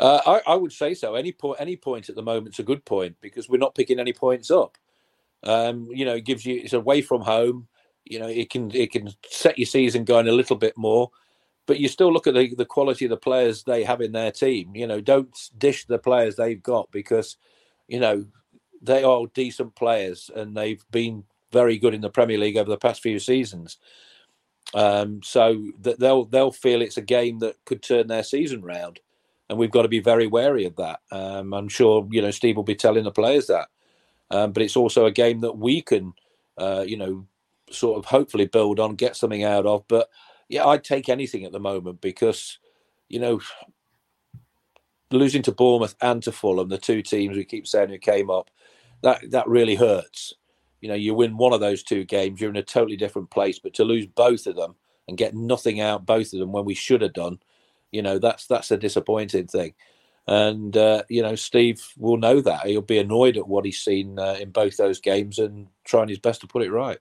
[0.00, 1.16] Uh, I, I, would say so.
[1.16, 3.98] Any point, any point at the moment is a good point because we're not picking
[3.98, 4.78] any points up.
[5.42, 7.66] Um, you know, it gives you it's away from home.
[8.04, 11.10] You know, it can it can set your season going a little bit more,
[11.66, 14.30] but you still look at the, the quality of the players they have in their
[14.30, 14.74] team.
[14.74, 17.36] You know, don't dish the players they've got because,
[17.88, 18.24] you know,
[18.80, 22.76] they are decent players and they've been very good in the Premier League over the
[22.76, 23.78] past few seasons.
[24.74, 29.00] Um, so that they'll they'll feel it's a game that could turn their season round,
[29.48, 31.00] and we've got to be very wary of that.
[31.10, 33.68] Um, I'm sure you know Steve will be telling the players that,
[34.30, 36.12] um, but it's also a game that we can,
[36.58, 37.26] uh, you know,
[37.70, 39.84] sort of hopefully build on, get something out of.
[39.88, 40.10] But
[40.48, 42.58] yeah, I'd take anything at the moment because,
[43.08, 43.40] you know,
[45.10, 48.50] losing to Bournemouth and to Fulham, the two teams we keep saying who came up,
[49.02, 50.34] that that really hurts.
[50.80, 53.58] You know, you win one of those two games, you're in a totally different place.
[53.58, 54.76] But to lose both of them
[55.08, 57.40] and get nothing out both of them when we should have done,
[57.90, 59.74] you know, that's that's a disappointing thing.
[60.26, 64.18] And uh, you know, Steve will know that he'll be annoyed at what he's seen
[64.18, 66.98] uh, in both those games and trying his best to put it right.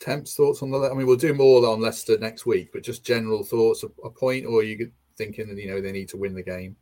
[0.00, 0.78] Temps thoughts on the.
[0.78, 3.84] I mean, we'll do more on Leicester next week, but just general thoughts.
[3.84, 6.76] A, point, or you thinking that you know they need to win the game?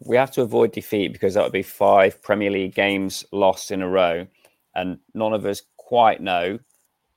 [0.00, 3.82] We have to avoid defeat because that would be five Premier League games lost in
[3.82, 4.26] a row,
[4.74, 6.58] and none of us quite know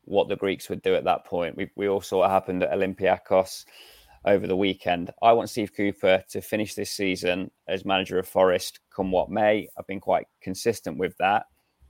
[0.06, 1.56] what the Greeks would do at that point.
[1.56, 3.66] We, we all saw what happened at Olympiacos
[4.26, 5.12] over the weekend.
[5.22, 9.68] I want Steve Cooper to finish this season as manager of Forest come what may.
[9.78, 11.46] I've been quite consistent with that.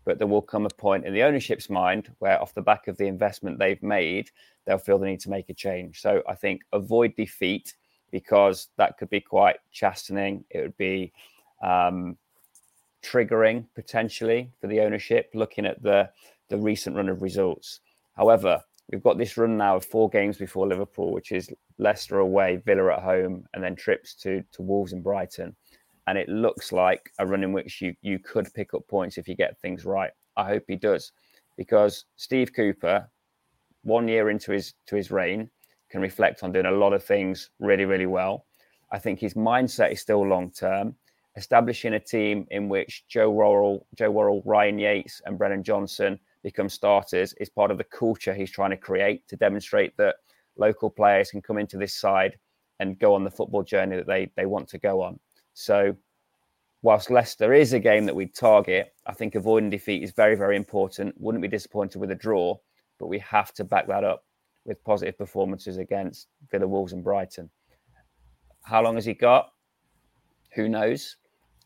[0.06, 2.98] but there will come a point in the ownership's mind where, off the back of
[2.98, 4.30] the investment they've made,
[4.66, 6.02] they'll feel the need to make a change.
[6.02, 7.76] So I think avoid defeat
[8.12, 10.44] because that could be quite chastening.
[10.50, 11.12] It would be
[11.64, 12.18] um,
[13.04, 16.10] triggering potentially for the ownership, looking at the
[16.50, 17.80] the recent run of results.
[18.16, 22.58] However, we've got this run now of four games before Liverpool, which is Leicester away,
[22.58, 25.56] Villa at home, and then trips to to Wolves and Brighton.
[26.08, 29.28] And it looks like a run in which you you could pick up points if
[29.28, 30.12] you get things right.
[30.36, 31.12] I hope he does,
[31.58, 33.10] because Steve Cooper,
[33.84, 35.50] one year into his to his reign,
[35.92, 38.46] can reflect on doing a lot of things really really well.
[38.92, 40.96] I think his mindset is still long term.
[41.38, 46.68] Establishing a team in which Joe Worrall, Joe Worrall, Ryan Yates, and Brennan Johnson become
[46.68, 50.16] starters is part of the culture he's trying to create to demonstrate that
[50.58, 52.38] local players can come into this side
[52.80, 55.20] and go on the football journey that they they want to go on.
[55.54, 55.96] So
[56.82, 60.58] whilst Leicester is a game that we target, I think avoiding defeat is very, very
[60.58, 61.16] important.
[61.18, 62.58] Wouldn't be disappointed with a draw,
[63.00, 64.26] but we have to back that up
[64.66, 67.50] with positive performances against Villa Wolves and Brighton.
[68.64, 69.52] How long has he got?
[70.54, 71.18] Who knows?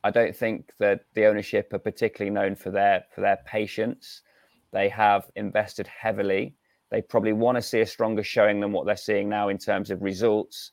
[0.04, 4.22] I don't think that the ownership are particularly known for their for their patience.
[4.72, 6.56] They have invested heavily.
[6.92, 9.90] They probably want to see a stronger showing than what they're seeing now in terms
[9.90, 10.72] of results.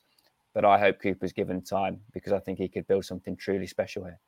[0.53, 4.03] But I hope Cooper's given time because I think he could build something truly special
[4.03, 4.19] here.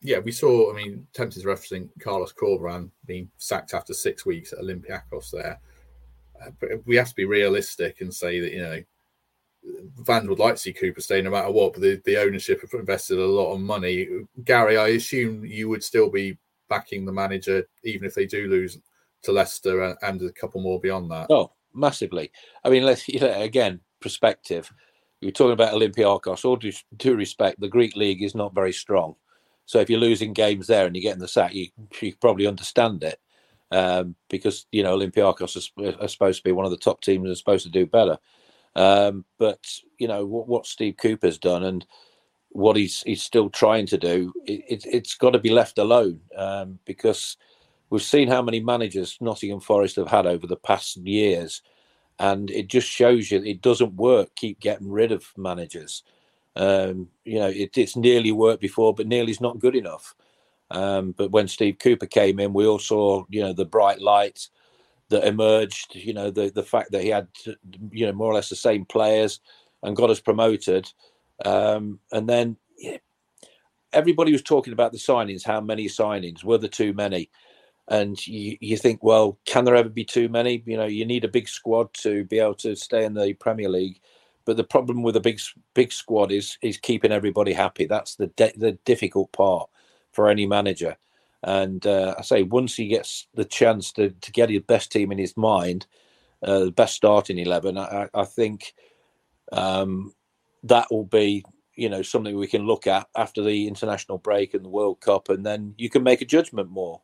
[0.00, 4.60] Yeah, we saw, I mean, Tempest referencing Carlos Corberán being sacked after six weeks at
[4.60, 5.60] Olympiacos there.
[6.86, 8.82] We have to be realistic and say that, you know,
[10.06, 12.78] fans would like to see Cooper stay no matter what, but the, the ownership have
[12.78, 14.08] invested a lot of money.
[14.44, 18.78] Garry, I assume you would still be backing the manager, even if they do lose
[19.22, 21.26] to Leicester and, and a couple more beyond that.
[21.30, 22.30] Oh, massively.
[22.64, 24.72] I mean, let's you know, again perspective.
[25.20, 26.44] You're talking about Olympiacos.
[26.44, 29.16] All due, due respect, the Greek league is not very strong.
[29.66, 31.68] So if you're losing games there and you're getting the sack, you,
[32.00, 33.18] you probably understand it
[33.70, 37.24] um, because you know Olympiacos are, are, supposed to be one of the top teams
[37.24, 38.18] and are supposed to do better.
[38.74, 39.66] Um, but
[39.98, 41.86] you know what, what Steve Cooper's done and
[42.50, 46.78] what he's he's still trying to do, it, has got to be left alone um,
[46.84, 47.36] because
[47.90, 51.62] we've seen how many managers Nottingham Forest have had over the past years,
[52.18, 54.34] and it just shows you it doesn't work.
[54.34, 56.02] Keep getting rid of managers.
[56.56, 60.14] Um, you know, it, it's nearly worked before, but nearly's not good enough.
[60.70, 64.48] Um, but when Steve Cooper came in, we all saw you know the bright light
[65.08, 65.94] that emerged.
[65.94, 67.28] You know the the fact that he had
[67.90, 69.40] you know more or less the same players
[69.82, 70.90] and got us promoted.
[71.44, 72.98] Um, and then yeah,
[73.92, 75.44] everybody was talking about the signings.
[75.44, 77.30] How many signings were there too many?
[77.90, 80.62] And you, you think, well, can there ever be too many?
[80.66, 83.70] You know, you need a big squad to be able to stay in the Premier
[83.70, 84.00] League.
[84.44, 85.40] But the problem with a big
[85.74, 87.86] big squad is is keeping everybody happy.
[87.86, 89.70] That's the de- the difficult part
[90.18, 90.96] for any manager.
[91.44, 95.12] And uh, I say once he gets the chance to to get his best team
[95.12, 95.86] in his mind,
[96.42, 98.74] uh, the best starting eleven, I, I think
[99.52, 100.12] um,
[100.64, 101.44] that will be
[101.76, 105.28] you know something we can look at after the international break and the World Cup,
[105.28, 107.00] and then you can make a judgment more.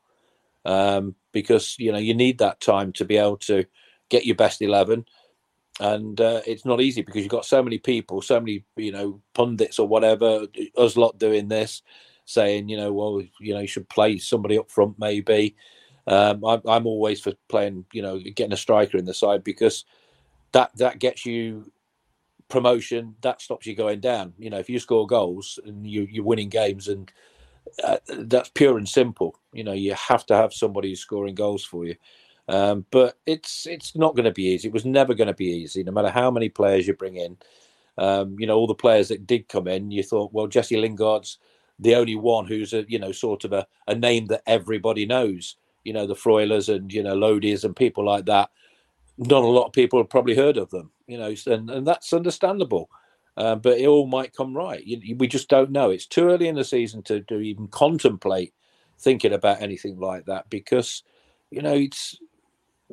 [0.64, 3.64] Um, because you know you need that time to be able to
[4.08, 5.04] get your best eleven,
[5.78, 9.20] and uh, it's not easy because you've got so many people, so many you know
[9.34, 11.82] pundits or whatever, us lot doing this,
[12.26, 15.56] saying you know well you know you should play somebody up front maybe.
[16.06, 19.84] Um, I'm, I'm always for playing you know getting a striker in the side because
[20.52, 21.72] that that gets you
[22.48, 24.32] promotion, that stops you going down.
[24.38, 27.10] You know, if you score goals and you, you're winning games, and
[27.82, 29.38] uh, that's pure and simple.
[29.52, 31.96] You know, you have to have somebody scoring goals for you.
[32.46, 34.68] Um, but it's it's not going to be easy.
[34.68, 37.36] It was never going to be easy, no matter how many players you bring in.
[37.96, 41.38] Um, you know, all the players that did come in, you thought, well, Jesse Lingard's
[41.78, 45.56] the only one who's a you know sort of a, a name that everybody knows.
[45.84, 48.50] You know, the Freulers and you know Lodis and people like that
[49.18, 52.12] not a lot of people have probably heard of them, you know, and, and that's
[52.12, 52.90] understandable.
[53.36, 54.84] Uh, but it all might come right.
[54.84, 55.90] You, we just don't know.
[55.90, 58.54] It's too early in the season to, to even contemplate
[58.98, 61.02] thinking about anything like that because,
[61.50, 62.18] you know, it's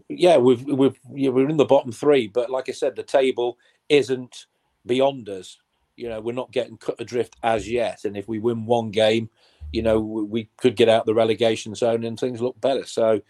[0.09, 3.57] yeah, we've we've yeah, we're in the bottom three, but like I said, the table
[3.89, 4.47] isn't
[4.85, 5.59] beyond us.
[5.95, 9.29] You know, we're not getting cut adrift as yet, and if we win one game,
[9.71, 12.85] you know, we could get out the relegation zone and things look better.
[12.85, 13.21] So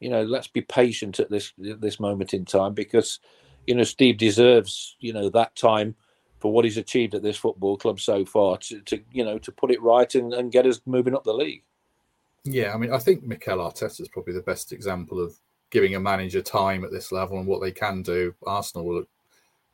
[0.00, 3.20] you know, let's be patient at this this moment in time because,
[3.66, 5.94] you know, Steve deserves, you know, that time
[6.38, 9.52] for what he's achieved at this football club so far to, to you know, to
[9.52, 11.62] put it right and, and get us moving up the league.
[12.44, 16.00] Yeah, I mean, I think Mikel Arteta is probably the best example of giving a
[16.00, 18.34] manager time at this level and what they can do.
[18.46, 19.04] Arsenal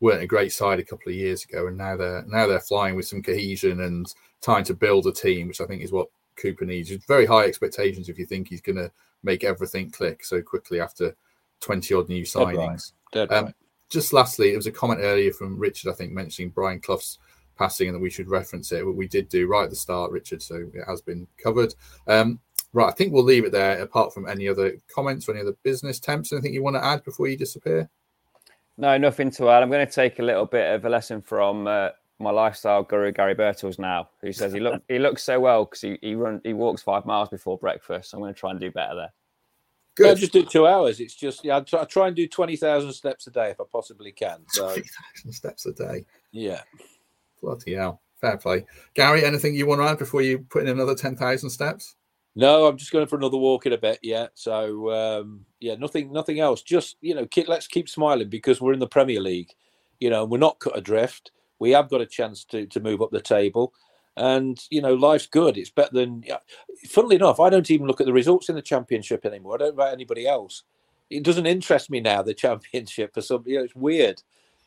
[0.01, 2.95] weren't a great side a couple of years ago, and now they're now they're flying
[2.97, 6.65] with some cohesion and time to build a team, which I think is what Cooper
[6.65, 6.91] needs.
[6.91, 8.91] It's very high expectations if you think he's going to
[9.23, 11.17] make everything click so quickly after
[11.61, 12.93] 20 odd new signings.
[13.13, 13.45] Dead right.
[13.45, 13.55] Um,
[13.89, 17.19] just lastly, it was a comment earlier from Richard, I think, mentioning Brian Clough's
[17.57, 18.85] passing and that we should reference it.
[18.85, 21.75] But we did do right at the start, Richard, so it has been covered.
[22.07, 22.41] Um,
[22.73, 25.57] right, I think we'll leave it there, apart from any other comments or any other
[25.63, 26.33] business temps.
[26.33, 27.89] Anything you want to add before you disappear?
[28.79, 29.63] No, nothing to add.
[29.63, 33.13] I'm going to take a little bit of a lesson from uh, my lifestyle guru
[33.13, 36.41] Garry Birtles now, who says he look he looks so well because he he run
[36.45, 38.11] he walks five miles before breakfast.
[38.11, 39.13] So I'm going to try and do better there.
[39.97, 40.11] Good.
[40.11, 41.01] I just do two hours.
[41.01, 41.57] It's just yeah.
[41.57, 44.41] I try, I try and do twenty thousand steps a day if I possibly can.
[44.49, 46.05] So twenty thousand steps a day.
[46.33, 46.61] Yeah.
[47.41, 48.03] Bloody hell.
[48.21, 48.67] Fair play.
[48.95, 51.97] Garry, anything you want to add before you put in another ten thousand steps?
[52.39, 53.99] No, I'm just going for another walk in a bit.
[54.03, 54.29] Yeah.
[54.35, 56.63] So um, yeah, nothing, nothing else.
[56.63, 59.55] Just you know, keep, let's keep smiling because we're in the Premier League.
[60.01, 61.33] You know, we're not cut adrift.
[61.59, 63.73] We have got a chance to to move up the table
[64.17, 66.25] and you know life's good it's better than
[66.89, 69.75] funnily enough i don't even look at the results in the championship anymore i don't
[69.75, 70.63] about anybody else
[71.11, 74.23] it doesn't interest me now the championship for some you know it's weird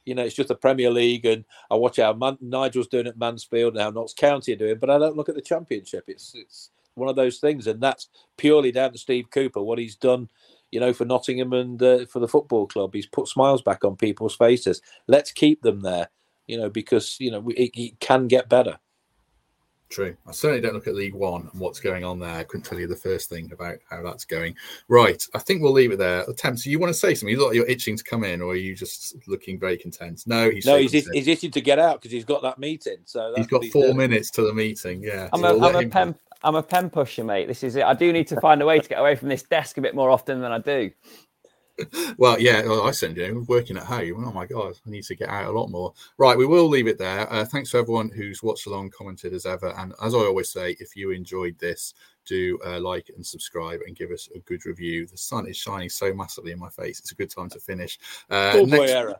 [0.06, 3.18] you know it's just the premier league and i watch how Man- nigel's doing at
[3.18, 6.34] mansfield and how notts county are doing but i don't look at the championship it's
[6.36, 6.70] it's
[7.00, 10.30] one of those things and that's purely down to steve cooper what he's done
[10.72, 13.96] you know for nottingham and uh, for the football club he's put smiles back on
[13.96, 16.10] people's faces let's keep them there
[16.48, 18.78] you know because you know it, it can get better
[19.90, 20.16] True.
[20.28, 22.36] I certainly don't look at League One and what's going on there.
[22.36, 24.56] I couldn't tell you the first thing about how that's going.
[24.88, 25.26] Right.
[25.34, 26.24] I think we'll leave it there.
[26.38, 27.30] Tam, so you want to say something?
[27.34, 30.24] You look like you're itching to come in, or are you just looking very content?
[30.28, 32.98] No, he's no, he's, he's itching to get out because he's got that meeting.
[33.06, 35.02] So he's got four minutes to the meeting.
[35.02, 35.28] Yeah.
[35.34, 36.14] I'm a, I'm a pen.
[36.42, 37.48] I'm a pen pusher, mate.
[37.48, 37.84] This is it.
[37.84, 39.96] I do need to find a way to get away from this desk a bit
[39.96, 40.92] more often than I do
[42.18, 44.26] well, yeah, well, I send you working at home.
[44.26, 45.94] Oh my god, I need to get out a lot more.
[46.18, 47.32] Right, we will leave it there.
[47.32, 50.76] Uh, thanks to everyone who's watched along, commented as ever, and as I always say,
[50.80, 51.94] if you enjoyed this,
[52.26, 55.08] do uh, like and subscribe and give us a good review.
[55.08, 57.98] The sun is shining so massively in my face; it's a good time to finish.
[58.30, 58.92] Uh, next...
[58.92, 59.16] error.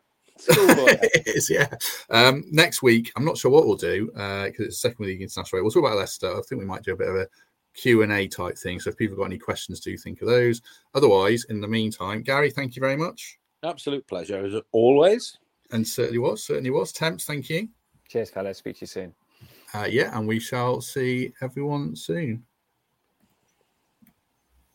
[0.48, 1.68] it is, yeah.
[2.10, 5.62] Um, next week, I'm not sure what we'll do because uh, it's second week international.
[5.62, 6.30] We'll talk about Leicester.
[6.30, 7.26] I think we might do a bit of a
[7.74, 8.80] Q&A type thing.
[8.80, 10.60] So if people got any questions, do think of those.
[10.94, 13.38] Otherwise, in the meantime, Garry, thank you very much.
[13.62, 15.38] Absolute pleasure, as always.
[15.72, 16.92] And certainly was, certainly was.
[16.92, 17.68] Temps, thank you.
[18.08, 18.58] Cheers, fellas.
[18.58, 19.14] Speak to you soon.
[19.72, 22.44] Uh, yeah, and we shall see everyone soon.